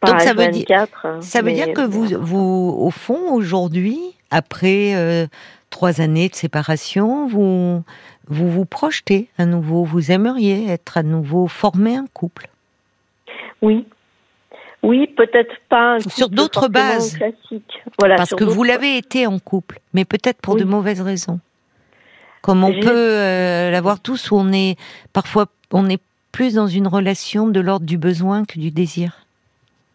Pas 0.01 0.13
Donc, 0.13 0.21
ça 0.21 0.33
veut 0.35 0.49
dire- 0.49 0.67
H24, 0.67 0.89
hein, 1.05 1.21
Ça 1.21 1.43
veut 1.43 1.53
dire 1.53 1.73
que 1.73 1.83
vous, 1.87 2.07
vous, 2.21 2.77
au 2.79 2.91
fond, 2.91 3.33
aujourd'hui, 3.33 3.99
après 4.31 5.29
trois 5.71 6.01
années 6.01 6.29
de 6.29 6.35
séparation, 6.35 7.27
vous, 7.27 7.83
vous 8.29 8.51
vous 8.51 8.65
projetez 8.65 9.29
à 9.39 9.47
nouveau. 9.47 9.85
Vous 9.85 10.11
aimeriez 10.11 10.71
être 10.71 10.97
à 10.97 11.03
nouveau 11.03 11.47
formé 11.47 11.97
un 11.97 12.07
couple? 12.13 12.49
Oui. 13.63 13.87
Oui, 14.83 15.07
peut-être 15.17 15.55
pas. 15.69 15.99
sur 16.01 16.29
d'autres 16.29 16.69
bases. 16.69 17.17
Classique. 17.17 17.83
Voilà, 17.99 18.17
Parce 18.17 18.35
que 18.35 18.45
vous 18.45 18.65
l'avez 18.65 18.99
été 18.99 19.27
en 19.27 19.39
couple, 19.39 19.81
mais 19.95 20.05
peut-être 20.05 20.41
pour 20.43 20.57
de 20.57 20.65
mauvaises 20.65 21.01
raisons. 21.01 21.41
Comme 22.43 22.63
on 22.63 22.73
peut 22.79 22.91
euh, 22.93 23.71
l'avoir 23.71 24.01
tous, 24.01 24.31
où 24.31 24.37
on 24.37 24.53
est 24.53 24.77
parfois, 25.15 25.47
on 25.73 25.89
est 25.89 26.03
plus 26.33 26.55
dans 26.55 26.67
une 26.67 26.87
relation 26.87 27.49
de 27.49 27.61
l'ordre 27.61 27.87
du 27.87 27.97
besoin 27.97 28.45
que 28.45 28.59
du 28.59 28.71
désir. 28.71 29.25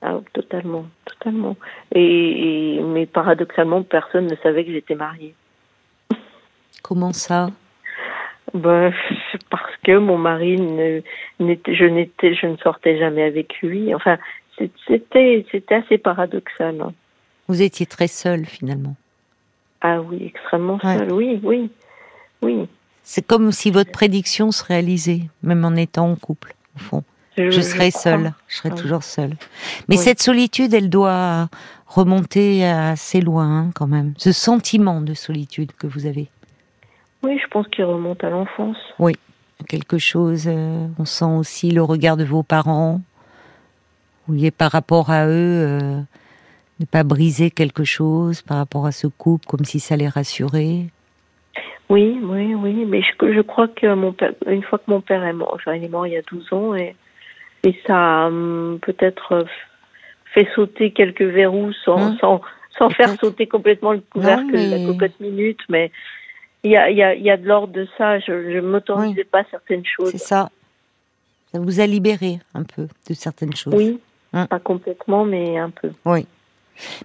Ah, 0.02 0.18
totalement, 0.34 0.86
totalement. 1.06 1.56
Et, 1.94 2.80
mais 2.84 3.06
paradoxalement, 3.06 3.84
personne 3.84 4.26
ne 4.26 4.36
savait 4.38 4.66
que 4.66 4.72
j'étais 4.72 4.96
mariée. 4.96 5.36
Comment 6.82 7.14
ça? 7.14 7.50
Ben, 8.54 8.94
parce 9.50 9.76
que 9.84 9.98
mon 9.98 10.18
mari 10.18 10.60
n'était, 11.40 11.76
je 11.76 11.86
n'étais, 11.86 12.34
je 12.34 12.48
ne 12.48 12.58
sortais 12.58 12.98
jamais 12.98 13.24
avec 13.24 13.62
lui. 13.62 13.94
Enfin, 13.94 14.18
c'était, 14.88 15.46
c'était 15.52 15.76
assez 15.76 15.98
paradoxal. 15.98 16.82
Hein. 16.82 16.94
Vous 17.48 17.62
étiez 17.62 17.86
très 17.86 18.08
seule 18.08 18.46
finalement. 18.46 18.96
Ah 19.82 20.02
oui, 20.02 20.26
extrêmement 20.26 20.80
seule. 20.80 21.12
Oui, 21.14 21.40
oui, 21.44 21.70
oui. 22.42 22.68
C'est 23.04 23.26
comme 23.26 23.52
si 23.52 23.72
votre 23.72 23.92
prédiction 23.92 24.52
se 24.52 24.64
réalisait, 24.64 25.22
même 25.42 25.66
en 25.66 25.76
étant 25.76 26.12
en 26.12 26.16
couple, 26.16 26.54
au 26.76 26.80
fond. 26.80 27.04
Je, 27.38 27.62
serai 27.62 27.90
seule, 27.90 28.34
je 28.50 28.58
serai 28.58 28.72
toujours 28.72 29.04
seule. 29.04 29.36
Mais 29.88 29.96
cette 29.96 30.22
solitude, 30.22 30.74
elle 30.74 30.90
doit 30.90 31.48
remonter 31.88 32.66
assez 32.66 33.22
loin, 33.22 33.46
hein, 33.46 33.72
quand 33.74 33.88
même. 33.88 34.14
Ce 34.18 34.34
sentiment 34.34 35.00
de 35.00 35.14
solitude 35.14 35.72
que 35.72 35.88
vous 35.88 36.06
avez. 36.06 36.28
Oui, 37.24 37.40
je 37.42 37.48
pense 37.48 37.68
qu'il 37.68 37.84
remonte 37.84 38.24
à 38.24 38.30
l'enfance. 38.30 38.78
Oui, 38.98 39.14
quelque 39.68 39.98
chose. 39.98 40.48
Euh, 40.48 40.88
on 40.98 41.06
sent 41.06 41.26
aussi 41.26 41.72
le 41.72 41.84
regard 41.84 42.18
de 42.18 42.24
vos 42.24 42.44
parents. 42.44 43.02
Vous 44.28 44.36
vouliez 44.36 44.52
par 44.52 44.72
rapport 44.72 45.10
à 45.10 45.28
eux 45.28 45.32
euh, 45.32 46.00
ne 46.80 46.86
pas 46.86 47.04
briser 47.04 47.52
quelque 47.52 47.84
chose 47.84 48.42
par 48.42 48.58
rapport 48.58 48.86
à 48.86 48.92
ce 48.92 49.08
couple, 49.08 49.46
comme 49.48 49.66
si 49.66 49.80
ça 49.80 49.96
les 49.98 50.08
rassurait. 50.08 50.86
Oui, 51.90 52.20
oui, 52.22 52.54
oui, 52.54 52.86
mais 52.86 53.02
je, 53.02 53.34
je 53.34 53.42
crois 53.42 53.68
que 53.68 53.94
mon 53.96 54.14
père, 54.14 54.34
une 54.46 54.62
fois 54.62 54.78
que 54.78 54.90
mon 54.92 55.02
père 55.02 55.24
est 55.24 55.34
mort, 55.34 55.54
enfin 55.56 55.74
il 55.74 55.84
est 55.84 55.90
mort 55.90 56.06
il 56.06 56.14
y 56.14 56.18
a 56.18 56.22
12 56.22 56.54
ans 56.54 56.76
et, 56.76 56.96
et 57.64 57.76
ça 57.88 57.98
a 57.98 58.28
hum, 58.28 58.78
peut-être 58.82 59.46
fait 60.34 60.48
sauter 60.54 60.92
quelques 60.92 61.24
verrous 61.24 61.74
sans, 61.84 62.00
hein 62.00 62.18
sans, 62.22 62.42
sans 62.78 62.92
faire 62.92 63.10
sauter 63.20 63.48
complètement 63.48 63.94
le 63.94 64.02
couvercle 64.02 64.52
de 64.52 64.70
la 64.70 64.86
cocotte 64.86 65.20
minute, 65.20 65.60
mais 65.68 65.92
il 66.64 66.72
y 66.72 66.78
a, 66.78 66.90
y, 66.92 67.02
a, 67.02 67.16
y 67.16 67.30
a 67.30 67.38
de 67.38 67.46
l'ordre 67.46 67.74
de 67.74 67.88
ça. 67.98 68.20
Je 68.20 68.32
ne 68.32 68.62
m'autorisais 68.62 69.24
pas 69.24 69.44
certaines 69.50 69.86
choses. 69.86 70.12
C'est 70.12 70.18
ça. 70.18 70.50
Ça 71.52 71.60
vous 71.60 71.80
a 71.80 71.88
libéré 71.88 72.40
un 72.54 72.64
peu 72.64 72.88
de 73.08 73.14
certaines 73.14 73.56
choses. 73.56 73.74
Oui, 73.74 74.00
hein 74.34 74.46
pas 74.46 74.60
complètement, 74.60 75.26
mais 75.26 75.58
un 75.58 75.72
peu. 75.72 75.92
Oui. 76.06 76.28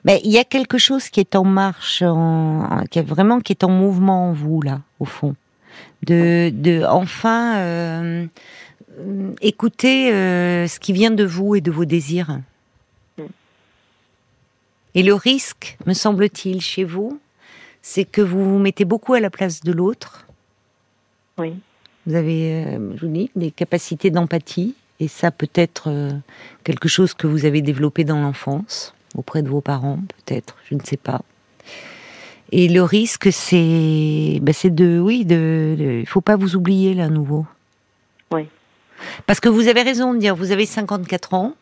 Mais 0.04 0.20
il 0.24 0.30
y 0.30 0.38
a 0.38 0.44
quelque 0.44 0.78
chose 0.78 1.08
qui 1.08 1.20
est 1.20 1.34
en 1.34 1.44
marche, 1.44 2.02
en, 2.02 2.84
qui 2.90 2.98
est 2.98 3.02
vraiment 3.02 3.40
qui 3.40 3.52
est 3.52 3.64
en 3.64 3.70
mouvement 3.70 4.28
en 4.28 4.32
vous 4.32 4.60
là, 4.62 4.80
au 5.00 5.04
fond, 5.04 5.34
de, 6.04 6.50
de 6.50 6.84
enfin 6.84 7.56
euh, 7.56 8.26
écouter 9.40 10.12
euh, 10.12 10.68
ce 10.68 10.78
qui 10.78 10.92
vient 10.92 11.10
de 11.10 11.24
vous 11.24 11.56
et 11.56 11.60
de 11.60 11.70
vos 11.70 11.84
désirs. 11.84 12.38
Mm. 13.18 13.22
Et 14.94 15.02
le 15.02 15.14
risque, 15.14 15.76
me 15.86 15.92
semble-t-il, 15.92 16.60
chez 16.60 16.84
vous, 16.84 17.18
c'est 17.86 18.06
que 18.06 18.22
vous 18.22 18.42
vous 18.42 18.58
mettez 18.58 18.86
beaucoup 18.86 19.12
à 19.12 19.20
la 19.20 19.28
place 19.28 19.60
de 19.60 19.70
l'autre. 19.70 20.26
Oui. 21.36 21.54
Vous 22.06 22.14
avez, 22.14 22.64
euh, 22.64 22.96
je 22.96 23.06
vous 23.06 23.12
dis, 23.12 23.30
des 23.36 23.50
capacités 23.50 24.10
d'empathie, 24.10 24.74
et 25.00 25.06
ça 25.06 25.30
peut 25.30 25.50
être 25.54 25.90
euh, 25.90 26.10
quelque 26.64 26.88
chose 26.88 27.12
que 27.12 27.26
vous 27.26 27.44
avez 27.44 27.60
développé 27.60 28.04
dans 28.04 28.22
l'enfance, 28.22 28.94
auprès 29.14 29.42
de 29.42 29.50
vos 29.50 29.60
parents, 29.60 29.98
peut-être, 30.24 30.56
je 30.64 30.76
ne 30.76 30.80
sais 30.80 30.96
pas. 30.96 31.20
Et 32.52 32.68
le 32.68 32.82
risque, 32.82 33.30
c'est, 33.30 34.38
ben 34.40 34.54
c'est 34.54 34.74
de, 34.74 34.98
oui, 34.98 35.26
de, 35.26 36.00
il 36.00 36.06
faut 36.06 36.22
pas 36.22 36.36
vous 36.36 36.56
oublier 36.56 36.94
là, 36.94 37.04
à 37.04 37.08
nouveau. 37.10 37.44
Oui. 38.32 38.48
Parce 39.26 39.40
que 39.40 39.50
vous 39.50 39.68
avez 39.68 39.82
raison 39.82 40.14
de 40.14 40.18
dire, 40.18 40.34
vous 40.34 40.52
avez 40.52 40.64
54 40.64 41.34
ans, 41.34 41.54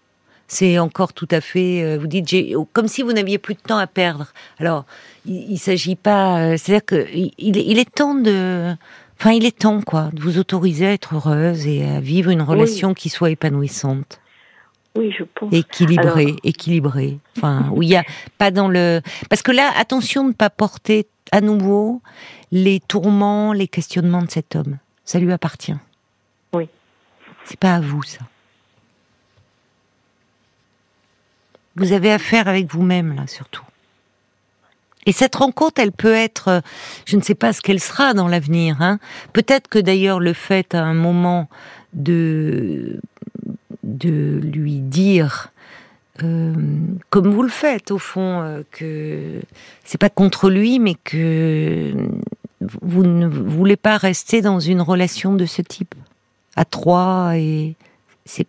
c'est 0.53 0.79
encore 0.79 1.15
tout 1.15 1.29
à 1.31 1.41
fait. 1.41 1.83
Euh, 1.83 1.97
vous 1.99 2.07
dites, 2.07 2.29
j'ai, 2.29 2.55
comme 2.75 2.87
si 2.87 3.01
vous 3.01 3.15
n'aviez 3.15 3.39
plus 3.39 3.55
de 3.55 3.61
temps 3.61 3.79
à 3.79 3.87
perdre. 3.87 4.35
Alors, 4.59 4.85
il, 5.25 5.53
ne 5.53 5.57
s'agit 5.57 5.97
pas. 5.97 6.41
Euh, 6.41 6.57
c'est-à-dire 6.59 6.85
que 6.85 7.07
il, 7.39 7.79
est 7.79 7.91
temps 7.91 8.15
de. 8.15 8.75
Enfin, 9.19 9.31
il 9.31 9.47
est 9.47 9.59
temps, 9.59 9.81
quoi, 9.81 10.11
de 10.13 10.21
vous 10.21 10.37
autoriser 10.37 10.89
à 10.89 10.93
être 10.93 11.15
heureuse 11.15 11.67
et 11.67 11.89
à 11.89 12.01
vivre 12.01 12.31
une 12.31 12.43
relation 12.43 12.93
qui 12.93 13.09
soit 13.09 13.31
épanouissante. 13.31 14.21
Oui, 14.95 15.11
je 15.19 15.25
pense. 15.25 15.51
Équilibrée, 15.55 16.37
équilibrée. 16.45 17.19
Enfin, 17.39 17.71
où 17.73 17.83
il 17.83 17.89
y 17.89 17.97
a 17.97 18.05
pas 18.37 18.51
dans 18.51 18.69
le. 18.69 19.01
Parce 19.31 19.41
que 19.41 19.53
là, 19.53 19.73
attention 19.79 20.25
de 20.25 20.29
ne 20.29 20.35
pas 20.35 20.51
porter 20.51 21.07
à 21.31 21.41
nouveau 21.41 22.03
les 22.51 22.79
tourments, 22.79 23.55
les 23.55 23.69
questionnements 23.69 24.23
de 24.23 24.31
cet 24.31 24.55
homme. 24.55 24.77
Ça 25.07 25.19
lui 25.19 25.33
appartient. 25.33 25.77
Oui. 26.53 26.69
C'est 27.47 27.59
pas 27.59 27.77
à 27.77 27.81
vous, 27.81 28.03
ça. 28.03 28.19
Vous 31.77 31.93
avez 31.93 32.13
affaire 32.13 32.49
avec 32.49 32.73
vous-même, 32.73 33.15
là, 33.15 33.27
surtout. 33.27 33.65
Et 35.07 35.13
cette 35.13 35.35
rencontre, 35.35 35.81
elle 35.81 35.93
peut 35.93 36.15
être, 36.15 36.49
euh, 36.49 36.61
je 37.07 37.17
ne 37.17 37.23
sais 37.23 37.35
pas 37.35 37.53
ce 37.53 37.61
qu'elle 37.61 37.81
sera 37.81 38.15
dans 38.15 38.29
l'avenir. 38.29 38.77
Hein. 38.81 38.99
Peut-être 39.33 39.69
que 39.69 39.79
d'ailleurs 39.79 40.21
le 40.21 40.33
fait 40.33 40.75
à 40.75 40.83
un 40.83 40.95
moment 40.95 41.49
de 41.93 43.01
de 43.83 44.41
lui 44.43 44.79
dire, 44.79 45.51
euh, 46.23 46.55
comme 47.11 47.33
vous 47.33 47.43
le 47.43 47.49
faites 47.49 47.91
au 47.91 47.99
fond, 47.99 48.41
euh, 48.43 48.63
que 48.71 49.41
c'est 49.85 49.99
pas 49.99 50.09
contre 50.09 50.51
lui, 50.51 50.79
mais 50.79 50.95
que 51.03 51.93
vous 52.61 53.03
ne 53.03 53.27
voulez 53.27 53.77
pas 53.77 53.97
rester 53.97 54.41
dans 54.41 54.61
une 54.61 54.81
relation 54.81 55.35
de 55.35 55.47
ce 55.47 55.63
type 55.63 55.95
à 56.55 56.65
trois 56.65 57.37
et 57.37 57.75
c'est 58.25 58.47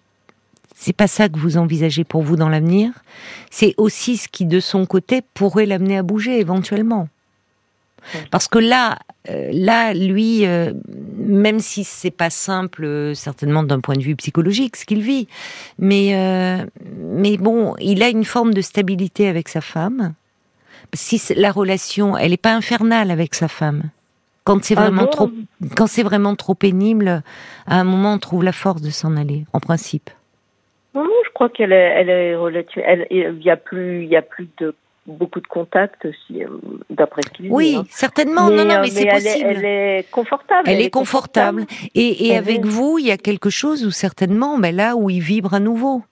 c'est 0.84 0.94
pas 0.94 1.08
ça 1.08 1.30
que 1.30 1.40
vous 1.40 1.56
envisagez 1.58 2.04
pour 2.04 2.24
vous 2.24 2.36
dans 2.36 2.50
l'avenir. 2.50 2.92
C'est 3.50 3.74
aussi 3.78 4.18
ce 4.18 4.28
qui, 4.28 4.46
de 4.46 4.60
son 4.60 4.86
côté, 4.86 5.22
pourrait 5.34 5.66
l'amener 5.66 5.98
à 5.98 6.04
bouger 6.04 6.40
éventuellement. 6.40 7.08
Parce 8.32 8.50
que 8.50 8.60
là, 8.60 9.00
euh, 9.30 9.50
là, 9.54 9.94
lui, 9.94 10.46
euh, 10.46 10.74
même 11.18 11.62
si 11.62 11.86
c'est 11.86 12.12
pas 12.12 12.30
simple, 12.30 12.84
euh, 12.84 13.14
certainement 13.14 13.64
d'un 13.64 13.80
point 13.80 13.96
de 13.96 14.02
vue 14.02 14.18
psychologique, 14.18 14.76
ce 14.76 14.86
qu'il 14.86 15.02
vit, 15.02 15.30
mais 15.80 16.68
mais 17.00 17.38
bon, 17.38 17.76
il 17.80 18.04
a 18.04 18.10
une 18.10 18.26
forme 18.26 18.54
de 18.54 18.62
stabilité 18.62 19.30
avec 19.30 19.48
sa 19.48 19.62
femme. 19.62 20.14
Si 20.94 21.22
la 21.38 21.54
relation, 21.54 22.18
elle 22.18 22.32
n'est 22.32 22.38
pas 22.38 22.54
infernale 22.54 23.10
avec 23.10 23.36
sa 23.36 23.48
femme. 23.48 23.84
Quand 24.44 24.62
c'est 24.66 24.78
ah 24.78 24.82
vraiment 24.82 25.08
trop, 25.08 25.32
quand 25.78 25.88
c'est 25.88 26.04
vraiment 26.04 26.36
trop 26.36 26.56
pénible, 26.56 27.24
à 27.68 27.80
un 27.80 27.86
moment, 27.86 28.16
on 28.16 28.20
trouve 28.20 28.44
la 28.44 28.52
force 28.52 28.82
de 28.82 28.90
s'en 28.90 29.16
aller, 29.16 29.46
en 29.54 29.62
principe. 29.62 30.10
Non, 30.96 31.10
je 31.26 31.30
crois 31.34 31.50
qu'elle 31.50 31.72
est, 31.72 31.76
elle 31.76 32.10
est 32.10 32.36
relative. 32.36 32.84
il 33.10 33.42
y 33.44 33.50
a 33.50 33.58
plus, 33.58 34.04
il 34.04 34.10
y 34.10 34.16
a 34.16 34.22
plus 34.22 34.48
de 34.60 34.76
beaucoup 35.06 35.42
de 35.42 35.48
contacts 35.48 36.06
aussi, 36.06 36.44
euh, 36.44 36.48
d'après 36.90 37.22
ce 37.24 37.30
qu'il 37.30 37.46
dit. 37.46 37.52
Oui, 37.52 37.76
hein. 37.78 37.84
certainement. 37.90 38.50
non, 38.50 38.66
non, 38.66 38.82
mais, 38.82 38.88
c'est 38.88 39.08
possible. 39.08 39.50
Elle 39.50 39.66
est 39.66 40.12
confortable. 40.12 40.70
Elle, 40.70 40.82
est, 40.82 40.90
confortable. 40.90 41.66
Et, 41.94 42.28
et 42.28 42.38
avec 42.38 42.66
vous, 42.66 43.00
il 43.00 43.08
y 43.08 43.12
a 43.12 43.18
quelque 43.18 43.50
chose 43.50 43.86
où 43.86 43.92
certainement, 43.92 44.58
ben 44.58 44.76
là 44.76 44.96
où 44.96 45.10
il 45.10 45.22
vibre 45.22 45.54
à 45.54 45.60
nouveau. 45.60 46.04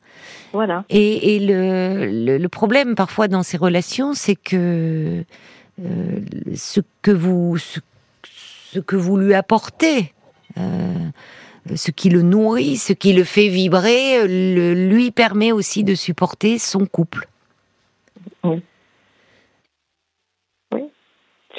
Voilà. 0.53 0.83
Et, 0.89 1.35
et 1.35 1.39
le, 1.39 2.37
le, 2.37 2.49
problème 2.49 2.95
parfois 2.95 3.29
dans 3.29 3.43
ces 3.43 3.55
relations, 3.55 4.13
c'est 4.13 4.35
que 4.35 5.23
euh, 5.81 6.19
ce 6.53 6.81
que 7.01 7.11
vous 7.11 7.57
ce, 7.57 7.79
ce, 8.23 8.79
que 8.79 8.97
vous 8.97 9.15
lui 9.15 9.33
apportez. 9.33 10.13
Euh, 10.57 11.09
ce 11.75 11.91
qui 11.91 12.09
le 12.09 12.21
nourrit, 12.21 12.77
ce 12.77 12.93
qui 12.93 13.13
le 13.13 13.23
fait 13.23 13.47
vibrer, 13.47 14.27
le, 14.27 14.73
lui 14.73 15.11
permet 15.11 15.51
aussi 15.51 15.83
de 15.83 15.95
supporter 15.95 16.57
son 16.57 16.85
couple. 16.85 17.27
Oui. 18.43 18.61
Oui, 20.73 20.83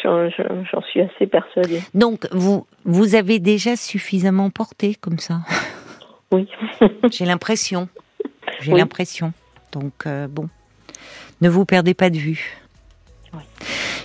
j'en 0.02 0.82
suis 0.90 1.00
assez 1.00 1.26
persuadée. 1.26 1.80
Donc, 1.94 2.26
vous, 2.32 2.66
vous 2.84 3.14
avez 3.14 3.38
déjà 3.38 3.76
suffisamment 3.76 4.50
porté 4.50 4.94
comme 4.94 5.18
ça? 5.18 5.40
Oui. 6.32 6.48
J'ai 7.10 7.24
l'impression. 7.24 7.88
J'ai 8.60 8.72
l'impression. 8.72 9.32
Donc, 9.72 10.06
euh, 10.06 10.28
bon, 10.28 10.48
ne 11.40 11.48
vous 11.48 11.64
perdez 11.64 11.94
pas 11.94 12.10
de 12.10 12.16
vue. 12.16 12.61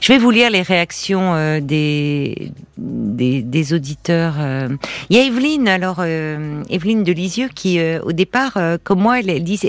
Je 0.01 0.13
vais 0.13 0.19
vous 0.19 0.31
lire 0.31 0.49
les 0.49 0.61
réactions 0.61 1.33
euh, 1.33 1.59
des, 1.59 2.51
des, 2.77 3.73
auditeurs. 3.73 4.35
Euh. 4.37 4.69
Il 5.09 5.17
y 5.17 5.19
a 5.19 5.23
Evelyne, 5.23 5.67
alors 5.67 5.97
euh, 5.99 6.63
Evelyne 6.69 7.03
de 7.03 7.11
Lisieux, 7.11 7.49
qui 7.53 7.79
au 8.03 8.11
départ, 8.11 8.57
comme 8.83 9.01
moi, 9.01 9.19
elle, 9.19 9.43
dit, 9.43 9.59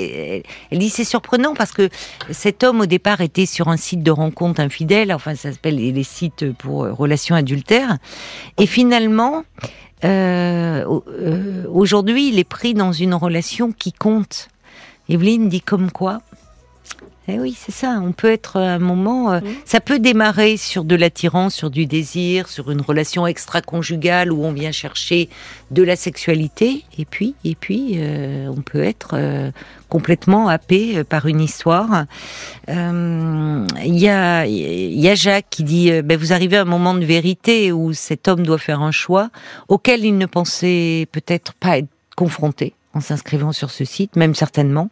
elle, 0.71 0.79
dit 0.79 0.91
c'est 0.91 1.05
surprenant 1.05 1.55
parce 1.55 1.73
que 1.73 1.89
cet 2.31 2.63
homme 2.63 2.81
au 2.81 2.87
départ 2.87 3.21
était 3.21 3.47
sur 3.47 3.69
un 3.69 3.77
site 3.77 4.03
de 4.03 4.11
rencontre 4.11 4.61
infidèle, 4.61 5.13
enfin 5.13 5.35
ça 5.35 5.53
s'appelle 5.53 5.77
les, 5.77 6.03
sites 6.03 6.53
pour 6.53 6.87
relations 6.87 7.35
adultères, 7.35 7.99
et 8.59 8.67
finalement. 8.67 9.45
aujourd'hui, 10.05 12.29
il 12.29 12.39
est 12.39 12.49
pris 12.49 12.75
dans 12.75 12.93
une 12.93 13.15
relation 13.15 13.73
qui 13.73 13.93
compte 13.93 14.49
Evelyne 15.09 15.49
dit 15.49 15.63
comme 15.63 15.91
quoi 15.91 16.21
eh 17.31 17.39
oui, 17.39 17.55
c'est 17.55 17.73
ça. 17.73 18.01
On 18.03 18.13
peut 18.13 18.33
être 18.33 18.57
à 18.57 18.75
un 18.75 18.79
moment. 18.79 19.33
Euh, 19.33 19.41
ça 19.67 19.81
peut 19.81 19.99
démarrer 19.99 20.57
sur 20.57 20.83
de 20.83 20.97
l'attirance, 20.97 21.55
sur 21.55 21.69
du 21.69 21.85
désir, 21.85 22.49
sur 22.49 22.71
une 22.71 22.81
relation 22.81 23.27
extra-conjugale 23.27 24.33
où 24.33 24.47
on 24.47 24.53
vient 24.53 24.73
chercher 24.73 25.29
de 25.71 25.83
la 25.83 25.95
sexualité, 25.95 26.85
et 26.97 27.05
puis, 27.05 27.35
et 27.45 27.55
puis, 27.55 27.97
euh, 27.97 28.49
on 28.49 28.63
peut 28.63 28.83
être 28.83 29.11
euh, 29.13 29.51
complètement 29.91 30.49
happé 30.49 31.05
par 31.05 31.27
une 31.27 31.43
histoire. 31.43 32.07
Il 32.67 33.99
y 33.99 34.09
a, 34.09 34.47
y 34.47 35.09
a 35.09 35.15
Jacques 35.15 35.49
qui 35.51 35.65
dit 35.65 35.91
ben, 36.03 36.19
vous 36.19 36.33
arrivez 36.33 36.57
à 36.57 36.63
un 36.63 36.67
moment 36.67 36.95
de 36.95 37.05
vérité 37.05 37.73
où 37.73 37.93
cet 37.93 38.27
homme 38.29 38.45
doit 38.45 38.59
faire 38.59 38.81
un 38.81 38.91
choix 38.91 39.29
auquel 39.69 40.05
il 40.05 40.17
ne 40.17 40.27
pensait 40.27 41.07
peut-être 41.13 41.53
pas 41.55 41.79
être 41.79 41.89
confronté 42.17 42.75
en 42.95 43.01
s'inscrivant 43.01 43.53
sur 43.53 43.71
ce 43.71 43.85
site, 43.85 44.17
même 44.17 44.35
certainement. 44.35 44.91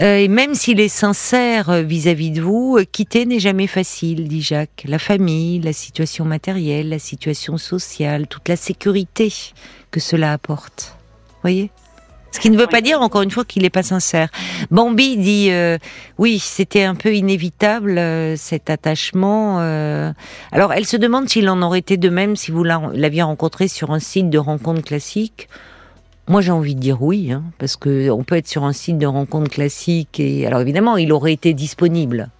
Euh, 0.00 0.18
et 0.18 0.28
même 0.28 0.54
s'il 0.54 0.80
est 0.80 0.88
sincère 0.88 1.70
euh, 1.70 1.82
vis-à-vis 1.82 2.30
de 2.30 2.40
vous, 2.40 2.76
euh, 2.78 2.84
quitter 2.84 3.26
n'est 3.26 3.40
jamais 3.40 3.66
facile, 3.66 4.28
dit 4.28 4.42
Jacques. 4.42 4.84
La 4.86 4.98
famille, 4.98 5.60
la 5.60 5.72
situation 5.72 6.24
matérielle, 6.24 6.90
la 6.90 6.98
situation 6.98 7.58
sociale, 7.58 8.28
toute 8.28 8.48
la 8.48 8.56
sécurité 8.56 9.32
que 9.90 9.98
cela 9.98 10.32
apporte. 10.32 10.96
Voyez? 11.42 11.70
Ce 12.30 12.40
qui 12.40 12.50
ne 12.50 12.58
veut 12.58 12.66
pas 12.66 12.82
dire, 12.82 13.00
encore 13.00 13.22
une 13.22 13.30
fois, 13.30 13.44
qu'il 13.44 13.62
n'est 13.62 13.70
pas 13.70 13.82
sincère. 13.82 14.28
Bambi 14.70 15.16
dit, 15.16 15.50
oui, 16.18 16.38
c'était 16.38 16.82
un 16.82 16.94
peu 16.94 17.14
inévitable 17.14 17.98
cet 18.36 18.68
attachement. 18.68 19.58
Alors, 20.52 20.74
elle 20.74 20.84
se 20.84 20.98
demande 20.98 21.30
s'il 21.30 21.48
en 21.48 21.62
aurait 21.62 21.78
été 21.78 21.96
de 21.96 22.10
même 22.10 22.36
si 22.36 22.50
vous 22.50 22.62
l'aviez 22.62 23.22
rencontré 23.22 23.68
sur 23.68 23.90
un 23.92 24.00
site 24.00 24.28
de 24.28 24.36
rencontre 24.36 24.82
classique. 24.82 25.48
Moi, 26.28 26.40
j'ai 26.40 26.52
envie 26.52 26.74
de 26.74 26.80
dire 26.80 27.02
oui, 27.02 27.30
hein, 27.30 27.44
parce 27.58 27.76
que 27.76 28.10
on 28.10 28.24
peut 28.24 28.36
être 28.36 28.48
sur 28.48 28.64
un 28.64 28.72
site 28.72 28.98
de 28.98 29.06
rencontre 29.06 29.50
classique 29.50 30.18
et 30.18 30.46
alors 30.46 30.60
évidemment, 30.60 30.96
il 30.96 31.12
aurait 31.12 31.32
été 31.32 31.54
disponible. 31.54 32.30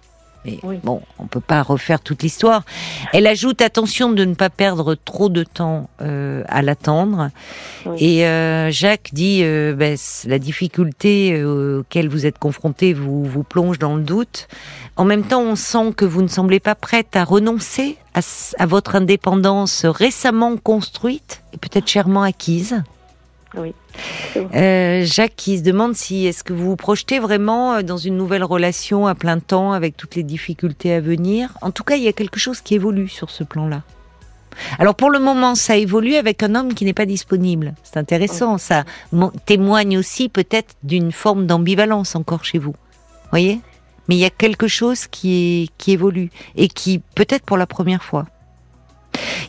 Mais 0.45 0.59
bon, 0.83 1.01
on 1.19 1.27
peut 1.27 1.41
pas 1.41 1.61
refaire 1.61 1.99
toute 1.99 2.23
l'histoire. 2.23 2.63
Elle 3.11 3.27
ajoute 3.27 3.61
attention 3.61 4.11
de 4.11 4.23
ne 4.23 4.33
pas 4.33 4.49
perdre 4.49 4.95
trop 4.95 5.29
de 5.29 5.43
temps 5.43 5.89
euh, 6.01 6.43
à 6.47 6.61
l'attendre. 6.61 7.29
Et 7.97 8.25
euh, 8.25 8.71
Jacques 8.71 9.09
dit 9.13 9.41
euh, 9.43 9.73
ben, 9.73 9.97
la 10.25 10.39
difficulté 10.39 11.33
euh, 11.33 11.79
auquel 11.79 12.07
vous 12.07 12.25
êtes 12.25 12.39
confronté 12.39 12.93
vous 12.93 13.25
vous 13.25 13.43
plonge 13.43 13.79
dans 13.79 13.95
le 13.95 14.03
doute. 14.03 14.47
En 14.95 15.05
même 15.05 15.23
temps, 15.23 15.41
on 15.41 15.55
sent 15.55 15.93
que 15.95 16.05
vous 16.05 16.21
ne 16.21 16.27
semblez 16.27 16.59
pas 16.59 16.75
prête 16.75 17.15
à 17.15 17.23
renoncer 17.23 17.97
à, 18.13 18.21
à 18.57 18.65
votre 18.65 18.95
indépendance 18.95 19.85
récemment 19.85 20.55
construite 20.57 21.41
et 21.53 21.57
peut-être 21.57 21.87
chèrement 21.87 22.23
acquise. 22.23 22.81
Oui. 23.57 23.73
Euh, 24.53 25.03
Jacques 25.03 25.35
qui 25.35 25.57
se 25.57 25.63
demande 25.63 25.95
si 25.95 26.25
est-ce 26.27 26.43
que 26.43 26.53
vous 26.53 26.65
vous 26.65 26.75
projetez 26.75 27.19
vraiment 27.19 27.73
euh, 27.73 27.81
dans 27.81 27.97
une 27.97 28.17
nouvelle 28.17 28.43
relation 28.43 29.07
à 29.07 29.15
plein 29.15 29.39
temps 29.39 29.73
avec 29.73 29.97
toutes 29.97 30.15
les 30.15 30.23
difficultés 30.23 30.93
à 30.93 31.01
venir? 31.01 31.57
En 31.61 31.71
tout 31.71 31.83
cas, 31.83 31.95
il 31.95 32.03
y 32.03 32.07
a 32.07 32.13
quelque 32.13 32.39
chose 32.39 32.61
qui 32.61 32.75
évolue 32.75 33.07
sur 33.07 33.29
ce 33.29 33.43
plan-là. 33.43 33.81
Alors 34.79 34.95
pour 34.95 35.09
le 35.09 35.19
moment, 35.19 35.55
ça 35.55 35.77
évolue 35.77 36.15
avec 36.15 36.41
un 36.43 36.55
homme 36.55 36.73
qui 36.73 36.85
n'est 36.85 36.93
pas 36.93 37.05
disponible. 37.05 37.75
C'est 37.83 37.97
intéressant, 37.97 38.57
ça 38.57 38.85
témoigne 39.45 39.97
aussi 39.97 40.29
peut-être 40.29 40.75
d'une 40.83 41.11
forme 41.11 41.45
d'ambivalence 41.45 42.15
encore 42.15 42.43
chez 42.43 42.57
vous. 42.57 42.75
Voyez? 43.29 43.59
Mais 44.07 44.15
il 44.15 44.19
y 44.19 44.25
a 44.25 44.29
quelque 44.29 44.67
chose 44.67 45.05
qui, 45.07 45.69
qui 45.77 45.91
évolue 45.91 46.31
et 46.55 46.69
qui 46.69 47.01
peut-être 47.13 47.43
pour 47.43 47.57
la 47.57 47.67
première 47.67 48.03
fois. 48.03 48.25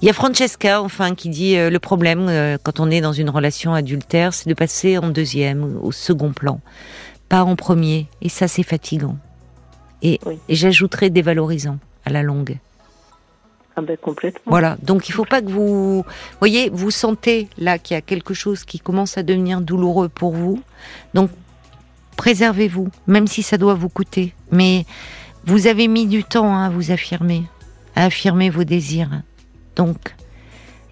Il 0.02 0.06
y 0.06 0.10
a 0.10 0.12
Francesca, 0.12 0.82
enfin, 0.82 1.14
qui 1.14 1.28
dit 1.28 1.56
euh, 1.56 1.70
le 1.70 1.78
problème 1.78 2.26
euh, 2.28 2.58
quand 2.62 2.80
on 2.80 2.90
est 2.90 3.00
dans 3.00 3.12
une 3.12 3.30
relation 3.30 3.74
adultère, 3.74 4.34
c'est 4.34 4.48
de 4.48 4.54
passer 4.54 4.98
en 4.98 5.08
deuxième, 5.08 5.78
au 5.82 5.92
second 5.92 6.32
plan, 6.32 6.60
pas 7.28 7.42
en 7.42 7.56
premier. 7.56 8.06
Et 8.22 8.28
ça, 8.28 8.48
c'est 8.48 8.62
fatigant. 8.62 9.16
Et, 10.02 10.20
j'ajouterais 10.48 11.10
dévalorisant 11.10 11.78
à 12.04 12.10
la 12.10 12.22
longue. 12.22 12.58
Ah 13.76 13.80
ben 13.80 13.96
complètement. 13.96 14.42
Voilà, 14.46 14.76
donc 14.82 15.08
il 15.08 15.12
faut 15.12 15.24
pas 15.24 15.40
que 15.40 15.50
vous, 15.50 16.04
voyez, 16.40 16.68
vous 16.68 16.90
sentez 16.90 17.48
là 17.58 17.78
qu'il 17.78 17.94
y 17.94 17.98
a 17.98 18.00
quelque 18.00 18.34
chose 18.34 18.64
qui 18.64 18.80
commence 18.80 19.16
à 19.18 19.22
devenir 19.22 19.60
douloureux 19.60 20.08
pour 20.08 20.32
vous. 20.32 20.60
Donc 21.14 21.30
préservez-vous, 22.16 22.88
même 23.06 23.28
si 23.28 23.44
ça 23.44 23.56
doit 23.56 23.74
vous 23.74 23.88
coûter. 23.88 24.34
Mais 24.50 24.84
vous 25.44 25.68
avez 25.68 25.86
mis 25.86 26.06
du 26.06 26.24
temps 26.24 26.56
à 26.56 26.68
vous 26.70 26.90
affirmer, 26.90 27.44
à 27.94 28.06
affirmer 28.06 28.50
vos 28.50 28.64
désirs. 28.64 29.22
Donc, 29.78 30.14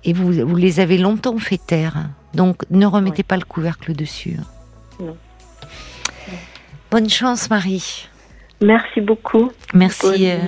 et 0.05 0.13
vous, 0.13 0.33
vous 0.33 0.57
les 0.57 0.79
avez 0.81 0.97
longtemps 0.97 1.37
fait 1.39 1.59
taire. 1.59 2.07
Donc, 2.33 2.63
ne 2.71 2.87
remettez 2.87 3.25
pas 3.25 3.37
le 3.37 3.45
couvercle 3.45 3.93
dessus. 3.95 4.39
Bonne 6.91 7.11
chance, 7.11 7.51
Marie. 7.51 8.09
Merci 8.61 9.01
beaucoup. 9.01 9.51
Merci. 9.75 10.31
Euh, 10.31 10.39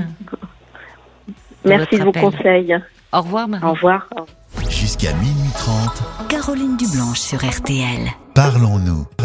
Merci 1.64 1.98
de 1.98 2.04
vos 2.04 2.12
conseils. 2.12 2.78
Au 3.12 3.20
revoir, 3.20 3.48
Marie. 3.48 3.64
Au 3.64 3.72
revoir. 3.72 4.08
Jusqu'à 4.70 5.12
minuit 5.14 5.50
30. 5.54 6.28
Caroline 6.28 6.76
Dublanche 6.76 7.18
sur 7.18 7.38
RTL. 7.44 8.08
Parlons-nous. 8.34 9.08